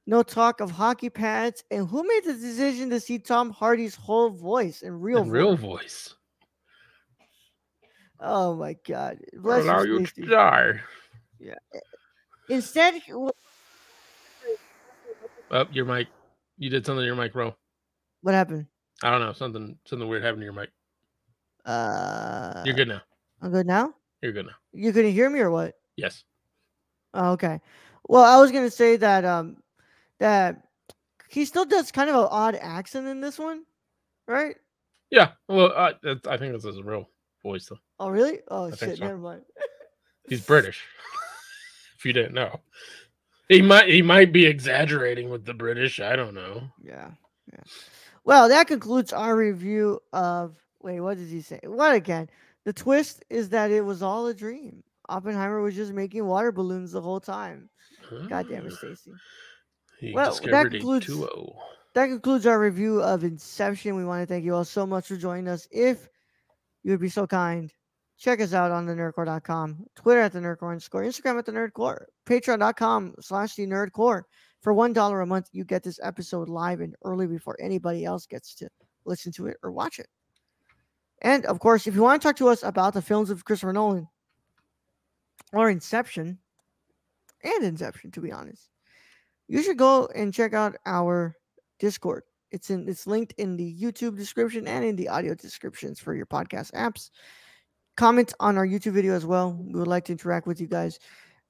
No 0.05 0.21
talk 0.21 0.61
of 0.61 0.69
hockey 0.69 1.09
pads. 1.09 1.63
And 1.71 1.87
who 1.87 2.03
made 2.03 2.25
the 2.25 2.33
decision 2.33 2.91
to 2.91 2.99
see 2.99 3.17
Tom 3.17 3.49
Hardy's 3.49 3.95
whole 3.95 4.29
voice 4.29 4.83
in 4.83 4.99
real 4.99 5.23
In 5.23 5.31
real 5.31 5.55
voice? 5.55 5.59
voice. 5.81 6.13
Oh 8.19 8.55
my 8.55 8.75
God! 8.87 9.17
Bless 9.33 9.63
Allow 9.63 9.81
you, 9.83 10.05
to 10.05 10.25
die. 10.27 10.79
Instead, 12.49 12.95
he- 12.95 13.13
Oh, 15.51 15.65
your 15.71 15.85
mic. 15.85 16.07
You 16.57 16.69
did 16.69 16.85
something 16.85 17.01
to 17.01 17.05
your 17.05 17.15
mic, 17.15 17.33
bro. 17.33 17.55
what 18.21 18.33
happened? 18.35 18.67
I 19.03 19.11
don't 19.11 19.21
know. 19.21 19.33
Something 19.33 19.77
something 19.85 20.07
weird 20.07 20.23
happened 20.23 20.41
to 20.41 20.45
your 20.45 20.53
mic. 20.53 20.69
Uh, 21.65 22.63
You're 22.65 22.75
good 22.75 22.87
now. 22.87 23.01
I'm 23.41 23.51
good 23.51 23.67
now. 23.67 23.93
You're 24.21 24.31
good 24.31 24.47
now. 24.47 24.53
You 24.73 24.91
couldn't 24.91 25.11
hear 25.11 25.29
me 25.29 25.39
or 25.39 25.51
what? 25.51 25.75
Yes. 25.95 26.23
Oh, 27.13 27.31
okay. 27.31 27.59
Well, 28.07 28.23
I 28.23 28.41
was 28.41 28.51
gonna 28.51 28.71
say 28.71 28.97
that 28.97 29.25
um 29.25 29.57
that 30.19 30.63
he 31.29 31.45
still 31.45 31.65
does 31.65 31.91
kind 31.91 32.09
of 32.09 32.15
an 32.15 32.27
odd 32.31 32.55
accent 32.55 33.07
in 33.07 33.21
this 33.21 33.37
one, 33.37 33.63
right? 34.27 34.55
Yeah, 35.09 35.31
well, 35.47 35.71
I, 35.73 35.93
I 36.27 36.37
think 36.37 36.53
this 36.53 36.65
is 36.65 36.75
his 36.75 36.83
real 36.83 37.09
voice 37.43 37.67
though. 37.67 37.79
Oh, 37.99 38.09
really? 38.09 38.39
Oh, 38.49 38.69
think 38.69 38.79
shit. 38.79 38.97
so. 38.97 39.05
Never 39.05 39.17
mind. 39.17 39.41
He's 40.29 40.41
British. 40.41 40.83
if 41.97 42.05
you 42.05 42.13
didn't 42.13 42.33
know, 42.33 42.59
he 43.47 43.61
might 43.61 43.87
he 43.87 44.01
might 44.01 44.33
be 44.33 44.45
exaggerating 44.45 45.29
with 45.29 45.45
the 45.45 45.53
British. 45.53 45.99
I 45.99 46.15
don't 46.15 46.33
know. 46.33 46.63
Yeah. 46.83 47.11
Yeah. 47.51 47.63
Well, 48.27 48.49
that 48.49 48.67
concludes 48.67 49.13
our 49.13 49.37
review 49.37 50.01
of. 50.11 50.57
Wait, 50.81 50.99
what 50.99 51.17
did 51.17 51.29
he 51.29 51.39
say? 51.41 51.61
What 51.63 51.95
again? 51.95 52.29
The 52.65 52.73
twist 52.73 53.23
is 53.29 53.47
that 53.49 53.71
it 53.71 53.79
was 53.85 54.03
all 54.03 54.27
a 54.27 54.33
dream. 54.33 54.83
Oppenheimer 55.07 55.61
was 55.61 55.75
just 55.75 55.93
making 55.93 56.25
water 56.25 56.51
balloons 56.51 56.91
the 56.91 57.01
whole 57.01 57.21
time. 57.21 57.69
God 58.27 58.49
damn 58.49 58.67
it, 58.67 58.73
Ah, 58.73 58.75
Stacy. 58.75 59.11
Well, 60.13 60.33
that 60.51 60.63
concludes- 60.81 61.07
That 61.93 62.07
concludes 62.07 62.45
our 62.45 62.59
review 62.59 63.01
of 63.01 63.23
Inception. 63.23 63.95
We 63.95 64.03
want 64.03 64.21
to 64.21 64.25
thank 64.27 64.43
you 64.43 64.53
all 64.53 64.65
so 64.65 64.85
much 64.85 65.07
for 65.07 65.15
joining 65.15 65.47
us. 65.47 65.65
If 65.71 66.09
you 66.83 66.91
would 66.91 66.99
be 66.99 67.09
so 67.09 67.25
kind, 67.25 67.71
check 68.17 68.41
us 68.41 68.53
out 68.53 68.71
on 68.71 68.85
the 68.85 68.93
nerdcorps.com, 68.93 69.85
Twitter 69.95 70.19
at 70.21 70.33
the 70.33 70.39
nerdcorps 70.39 70.67
underscore, 70.71 71.03
Instagram 71.03 71.39
at 71.39 71.45
the 71.45 71.53
nerdcorps, 71.53 72.05
patreon.com 72.25 73.15
slash 73.21 73.55
the 73.55 73.65
nerdcorps. 73.65 74.25
For 74.61 74.73
$1 74.73 75.23
a 75.23 75.25
month, 75.25 75.49
you 75.51 75.63
get 75.63 75.83
this 75.83 75.99
episode 76.01 76.49
live 76.49 76.81
and 76.81 76.95
early 77.03 77.27
before 77.27 77.57
anybody 77.59 78.05
else 78.05 78.25
gets 78.25 78.55
to 78.55 78.69
listen 79.05 79.31
to 79.33 79.47
it 79.47 79.57
or 79.63 79.71
watch 79.71 79.99
it. 79.99 80.07
And 81.21 81.45
of 81.45 81.59
course, 81.59 81.87
if 81.87 81.95
you 81.95 82.01
want 82.01 82.21
to 82.21 82.27
talk 82.27 82.35
to 82.37 82.49
us 82.49 82.63
about 82.63 82.93
the 82.93 83.01
films 83.01 83.29
of 83.29 83.45
Christopher 83.45 83.73
Nolan 83.73 84.07
or 85.53 85.69
Inception, 85.69 86.39
and 87.43 87.63
Inception, 87.63 88.11
to 88.11 88.21
be 88.21 88.31
honest, 88.31 88.69
you 89.47 89.61
should 89.61 89.77
go 89.77 90.07
and 90.13 90.33
check 90.33 90.53
out 90.53 90.75
our 90.85 91.35
Discord. 91.79 92.23
It's 92.51 92.69
in 92.69 92.87
it's 92.87 93.07
linked 93.07 93.33
in 93.37 93.57
the 93.57 93.75
YouTube 93.79 94.17
description 94.17 94.67
and 94.67 94.83
in 94.83 94.95
the 94.95 95.09
audio 95.09 95.35
descriptions 95.35 95.99
for 95.99 96.13
your 96.13 96.25
podcast 96.25 96.71
apps. 96.71 97.09
Comment 97.95 98.31
on 98.39 98.57
our 98.57 98.65
YouTube 98.65 98.93
video 98.93 99.13
as 99.15 99.25
well. 99.25 99.53
We 99.53 99.79
would 99.79 99.87
like 99.87 100.05
to 100.05 100.11
interact 100.11 100.47
with 100.47 100.61
you 100.61 100.67
guys. 100.67 100.99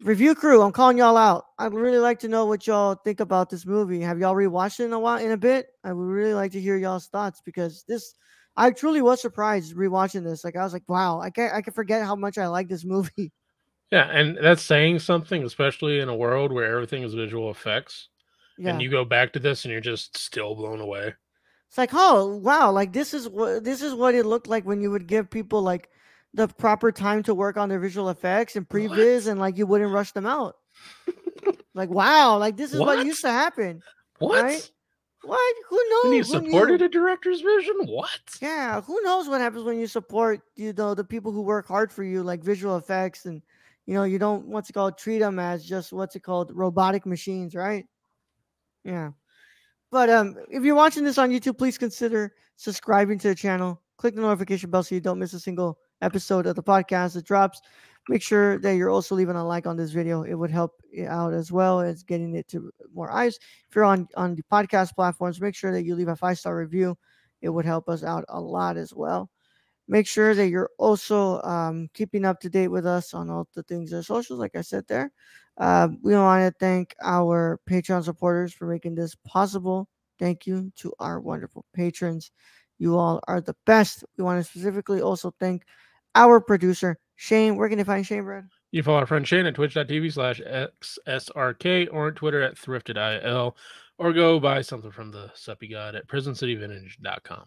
Review 0.02 0.36
crew, 0.36 0.62
I'm 0.62 0.72
calling 0.72 1.00
y'all 1.00 1.18
out. 1.18 1.46
I'd 1.58 1.74
really 1.74 1.98
like 1.98 2.20
to 2.20 2.28
know 2.28 2.46
what 2.46 2.68
y'all 2.68 2.96
think 2.96 3.20
about 3.20 3.50
this 3.50 3.66
movie. 3.66 4.00
Have 4.02 4.20
y'all 4.20 4.36
rewatched 4.36 4.80
it 4.80 4.86
in 4.86 4.94
a 4.94 5.00
while 5.00 5.18
in 5.18 5.32
a 5.32 5.38
bit? 5.38 5.68
I 5.84 5.92
would 5.92 6.04
really 6.04 6.36
like 6.36 6.52
to 6.52 6.62
hear 6.62 6.78
y'all's 6.78 7.08
thoughts 7.08 7.42
because 7.44 7.84
this 7.88 8.14
I 8.56 8.72
truly 8.72 9.02
was 9.02 9.22
surprised 9.22 9.76
rewatching 9.76 10.24
this. 10.24 10.44
Like 10.44 10.56
I 10.56 10.64
was 10.64 10.74
like, 10.74 10.88
wow, 10.88 11.20
I 11.20 11.32
can't 11.32 11.54
I 11.54 11.62
can 11.62 11.74
forget 11.74 12.06
how 12.06 12.16
much 12.16 12.38
I 12.38 12.48
like 12.48 12.68
this 12.68 12.86
movie. 12.86 13.32
Yeah, 13.90 14.10
and 14.12 14.38
that's 14.42 14.64
saying 14.64 15.00
something, 15.00 15.46
especially 15.46 16.02
in 16.02 16.10
a 16.10 16.16
world 16.16 16.52
where 16.52 16.66
everything 16.66 17.04
is 17.04 17.14
visual 17.14 17.50
effects. 17.50 18.10
Yeah. 18.58 18.72
And 18.72 18.82
you 18.82 18.90
go 18.90 19.06
back 19.06 19.32
to 19.32 19.40
this 19.40 19.64
and 19.64 19.72
you're 19.72 19.80
just 19.80 20.18
still 20.18 20.56
blown 20.56 20.82
away. 20.82 21.14
It's 21.70 21.78
like, 21.78 21.92
oh 21.94 22.36
wow, 22.36 22.70
like 22.70 22.92
this 22.92 23.14
is 23.14 23.30
what 23.30 23.64
this 23.64 23.82
is 23.82 23.94
what 23.94 24.14
it 24.14 24.26
looked 24.26 24.48
like 24.48 24.66
when 24.66 24.82
you 24.82 24.92
would 24.92 25.08
give 25.08 25.30
people 25.30 25.62
like 25.62 25.90
the 26.38 26.47
proper 26.47 26.91
time 26.91 27.23
to 27.23 27.34
work 27.34 27.58
on 27.58 27.67
their 27.67 27.80
visual 27.80 28.10
effects 28.10 28.56
and 28.56 28.69
previs 28.69 29.28
and 29.28 29.39
like 29.39 29.58
you 29.58 29.65
wouldn't 29.65 29.91
rush 29.91 30.12
them 30.12 30.26
out. 30.28 30.56
like 31.73 31.89
wow, 31.89 32.38
like 32.38 32.56
this 32.56 32.71
is 32.73 32.80
what, 32.80 32.97
What? 32.97 33.06
used 33.06 33.21
to 33.21 33.30
happen. 33.32 33.82
What? 34.19 34.43
Right? 34.43 34.71
What? 35.23 35.56
Who 35.69 35.82
knows? 35.89 36.04
When 36.04 36.13
you 36.13 36.23
Who 36.23 36.45
supported 36.45 36.80
knew? 36.80 36.86
a 36.86 36.89
director's 36.89 37.41
vision? 37.41 37.76
What? 37.88 38.19
Yeah, 38.39 38.82
who 38.82 39.02
knows 39.02 39.28
what 39.28 39.41
happens 39.41 39.63
when 39.63 39.80
you 39.80 39.88
support 39.88 40.41
you 40.56 40.73
know 40.73 40.93
the 40.93 41.04
people 41.04 41.32
who 41.32 41.41
work 41.41 41.67
hard 41.67 41.91
for 41.91 42.04
you, 42.04 42.21
like 42.23 42.43
visual 42.43 42.78
effects, 42.78 43.26
and 43.26 43.41
you 43.88 43.95
know 43.95 44.04
you 44.04 44.19
don't 44.19 44.47
what's 44.47 44.69
it 44.69 44.73
called 44.73 44.97
treat 44.97 45.19
them 45.19 45.39
as 45.39 45.65
just 45.65 45.91
what's 45.91 46.15
it 46.15 46.21
called 46.21 46.52
robotic 46.54 47.06
machines, 47.06 47.56
right? 47.56 47.86
Yeah, 48.84 49.12
but 49.91 50.10
um, 50.12 50.36
if 50.50 50.63
you're 50.63 50.76
watching 50.76 51.04
this 51.04 51.17
on 51.17 51.32
YouTube, 51.32 51.58
please 51.58 51.80
consider 51.80 52.34
subscribing 52.56 53.17
to 53.19 53.30
the 53.30 53.36
channel. 53.36 53.82
Click 53.97 54.13
the 54.15 54.21
notification 54.21 54.69
bell 54.69 54.84
so 54.84 54.93
you 54.93 55.02
don't 55.02 55.17
miss 55.19 55.34
a 55.34 55.39
single 55.39 55.80
episode 56.02 56.46
of 56.46 56.56
the 56.56 56.64
podcast 56.64 57.14
that 57.14 57.26
drops. 57.26 57.62
Make 58.10 58.22
sure 58.22 58.58
that 58.60 58.76
you're 58.76 58.90
also 58.90 59.16
leaving 59.16 59.36
a 59.36 59.46
like 59.46 59.68
on 59.68 59.76
this 59.76 59.92
video. 59.92 60.24
It 60.24 60.36
would 60.36 60.52
help 60.52 60.82
out 61.08 61.34
as 61.34 61.52
well 61.52 61.82
as 61.82 62.04
getting 62.04 62.36
it 62.36 62.48
to 62.50 62.72
more 62.94 63.12
eyes. 63.12 63.38
If 63.70 63.76
you're 63.76 63.84
on 63.84 64.08
on 64.16 64.36
the 64.36 64.44
podcast 64.44 64.96
platforms, 64.96 65.42
make 65.42 65.56
sure 65.56 65.72
that 65.74 65.84
you 65.84 65.96
leave 65.96 66.08
a 66.08 66.16
five 66.16 66.40
star 66.40 66.56
review 66.56 66.98
it 67.42 67.50
would 67.50 67.66
help 67.66 67.90
us 67.90 68.04
out 68.04 68.26
a 68.30 68.40
lot 68.40 68.78
as 68.78 68.94
well. 68.94 69.30
Make 69.88 70.08
sure 70.08 70.36
that 70.36 70.50
you're 70.50 70.72
also 70.78 71.42
um, 71.44 71.88
keeping 71.94 72.26
up 72.26 72.40
to 72.42 72.50
date 72.50 72.68
with 72.68 72.86
us 72.86 73.14
on 73.14 73.30
all 73.30 73.48
the 73.54 73.64
things 73.64 73.94
on 73.94 74.04
socials, 74.04 74.40
like 74.40 74.56
I 74.56 74.62
said 74.62 74.86
there. 74.88 75.12
Uh, 75.58 75.90
we 76.02 76.14
want 76.14 76.44
to 76.44 76.60
thank 76.60 76.94
our 77.02 77.60
Patreon 77.70 78.04
supporters 78.04 78.54
for 78.54 78.68
making 78.68 78.96
this 78.96 79.16
possible. 79.16 79.88
Thank 80.20 80.46
you 80.46 80.72
to 80.78 80.94
our 81.00 81.22
wonderful 81.22 81.66
patrons. 81.74 82.32
You 82.80 82.98
all 82.98 83.22
are 83.28 83.40
the 83.40 83.56
best. 83.66 84.04
We 84.18 84.24
want 84.24 84.44
to 84.44 84.50
specifically 84.50 85.02
also 85.02 85.34
thank 85.40 85.64
our 86.18 86.42
producer, 86.42 86.98
Shane. 87.16 87.56
Where 87.56 87.70
can 87.70 87.78
they 87.78 87.84
find 87.84 88.06
Shane, 88.06 88.24
Brad? 88.24 88.48
You 88.72 88.84
follow 88.84 89.00
our 89.00 89.06
friend 89.06 89.26
Shane 89.26 89.46
at 89.46 89.56
twitch.tv 89.56 90.12
slash 90.12 90.42
XSRK 90.42 91.88
or 91.92 92.08
on 92.08 92.16
Twitter 92.16 92.42
at 92.42 92.56
thriftedil 92.56 93.54
or 93.98 94.14
go 94.14 94.40
buy 94.40 94.62
something 94.62 94.92
from 94.92 95.12
the 95.12 95.32
Suppy 95.36 95.68
God 95.68 95.96
at 95.96 96.08
prisoncityvintage.com. 96.08 97.46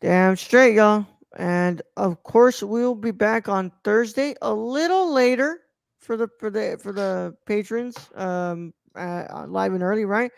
Damn 0.00 0.36
straight, 0.36 0.74
y'all. 0.74 1.06
And 1.36 1.82
of 1.96 2.22
course, 2.22 2.62
we'll 2.62 2.94
be 2.94 3.10
back 3.10 3.48
on 3.48 3.72
Thursday, 3.82 4.34
a 4.42 4.52
little 4.52 5.12
later 5.12 5.60
for 5.98 6.16
the 6.16 6.28
for 6.38 6.50
the 6.50 6.78
for 6.80 6.92
the 6.92 7.34
patrons, 7.46 7.96
um, 8.14 8.72
uh, 8.94 9.24
uh, 9.30 9.46
live 9.48 9.72
and 9.72 9.82
early, 9.82 10.04
right? 10.04 10.30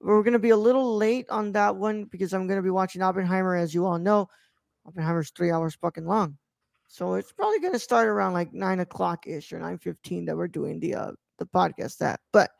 We're 0.00 0.22
gonna 0.22 0.38
be 0.38 0.50
a 0.50 0.56
little 0.56 0.96
late 0.96 1.28
on 1.30 1.52
that 1.52 1.76
one 1.76 2.04
because 2.04 2.32
I'm 2.32 2.46
gonna 2.48 2.62
be 2.62 2.70
watching 2.70 3.02
Oppenheimer, 3.02 3.54
as 3.54 3.74
you 3.74 3.86
all 3.86 3.98
know. 3.98 4.28
Oppenheimer's 4.90 5.30
three 5.30 5.50
hours 5.50 5.76
fucking 5.76 6.06
long, 6.06 6.36
so 6.88 7.14
it's 7.14 7.32
probably 7.32 7.60
gonna 7.60 7.78
start 7.78 8.08
around 8.08 8.32
like 8.32 8.52
nine 8.52 8.80
o'clock 8.80 9.26
ish 9.26 9.52
or 9.52 9.58
nine 9.58 9.78
fifteen 9.78 10.24
that 10.26 10.36
we're 10.36 10.48
doing 10.48 10.80
the 10.80 10.94
uh 10.94 11.12
the 11.38 11.46
podcast 11.46 12.02
at. 12.02 12.20
But 12.32 12.50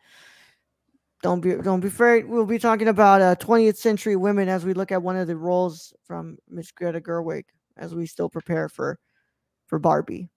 don't 1.22 1.40
be 1.40 1.54
don't 1.56 1.80
be 1.80 1.88
afraid. 1.88 2.26
We'll 2.26 2.46
be 2.46 2.58
talking 2.58 2.88
about 2.88 3.20
uh 3.20 3.34
20th 3.36 3.76
century 3.76 4.16
women 4.16 4.48
as 4.48 4.64
we 4.64 4.72
look 4.72 4.92
at 4.92 5.02
one 5.02 5.16
of 5.16 5.26
the 5.26 5.36
roles 5.36 5.92
from 6.04 6.38
Miss 6.48 6.70
Greta 6.70 7.00
Gerwig 7.00 7.44
as 7.76 7.94
we 7.94 8.06
still 8.06 8.30
prepare 8.30 8.68
for 8.68 8.98
for 9.66 9.78
Barbie. 9.78 10.28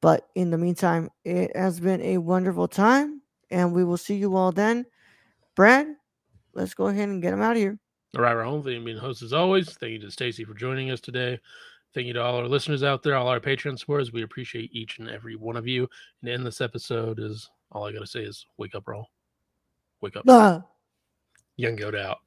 But 0.00 0.28
in 0.34 0.50
the 0.50 0.58
meantime, 0.58 1.10
it 1.24 1.54
has 1.56 1.78
been 1.78 2.00
a 2.00 2.18
wonderful 2.18 2.68
time, 2.68 3.22
and 3.50 3.74
we 3.74 3.84
will 3.84 3.98
see 3.98 4.16
you 4.16 4.34
all 4.34 4.50
then. 4.50 4.86
Brad, 5.54 5.88
let's 6.54 6.74
go 6.74 6.86
ahead 6.86 7.08
and 7.08 7.22
get 7.22 7.34
him 7.34 7.42
out 7.42 7.52
of 7.52 7.58
here. 7.58 7.78
Raul, 8.16 8.64
thank 8.64 8.78
you 8.78 8.84
being 8.84 8.98
host 8.98 9.22
as 9.22 9.32
always. 9.32 9.70
Thank 9.74 9.92
you 9.92 9.98
to 10.00 10.10
Stacy 10.10 10.44
for 10.44 10.54
joining 10.54 10.90
us 10.90 11.00
today. 11.00 11.38
Thank 11.94 12.06
you 12.06 12.12
to 12.14 12.22
all 12.22 12.36
our 12.36 12.46
listeners 12.46 12.82
out 12.82 13.02
there, 13.02 13.16
all 13.16 13.28
our 13.28 13.40
Patreon 13.40 13.78
supporters. 13.78 14.12
We 14.12 14.22
appreciate 14.22 14.74
each 14.74 14.98
and 14.98 15.08
every 15.08 15.36
one 15.36 15.56
of 15.56 15.66
you. 15.66 15.88
And 16.20 16.28
to 16.28 16.32
end 16.32 16.46
this 16.46 16.60
episode 16.60 17.18
is 17.18 17.50
all 17.72 17.86
I 17.86 17.92
gotta 17.92 18.06
say 18.06 18.20
is 18.20 18.46
wake 18.58 18.74
up, 18.74 18.84
Raul. 18.84 19.04
Wake 20.00 20.16
up. 20.16 20.24
Ah. 20.28 20.62
Young 21.56 21.76
goat 21.76 21.94
out. 21.94 22.18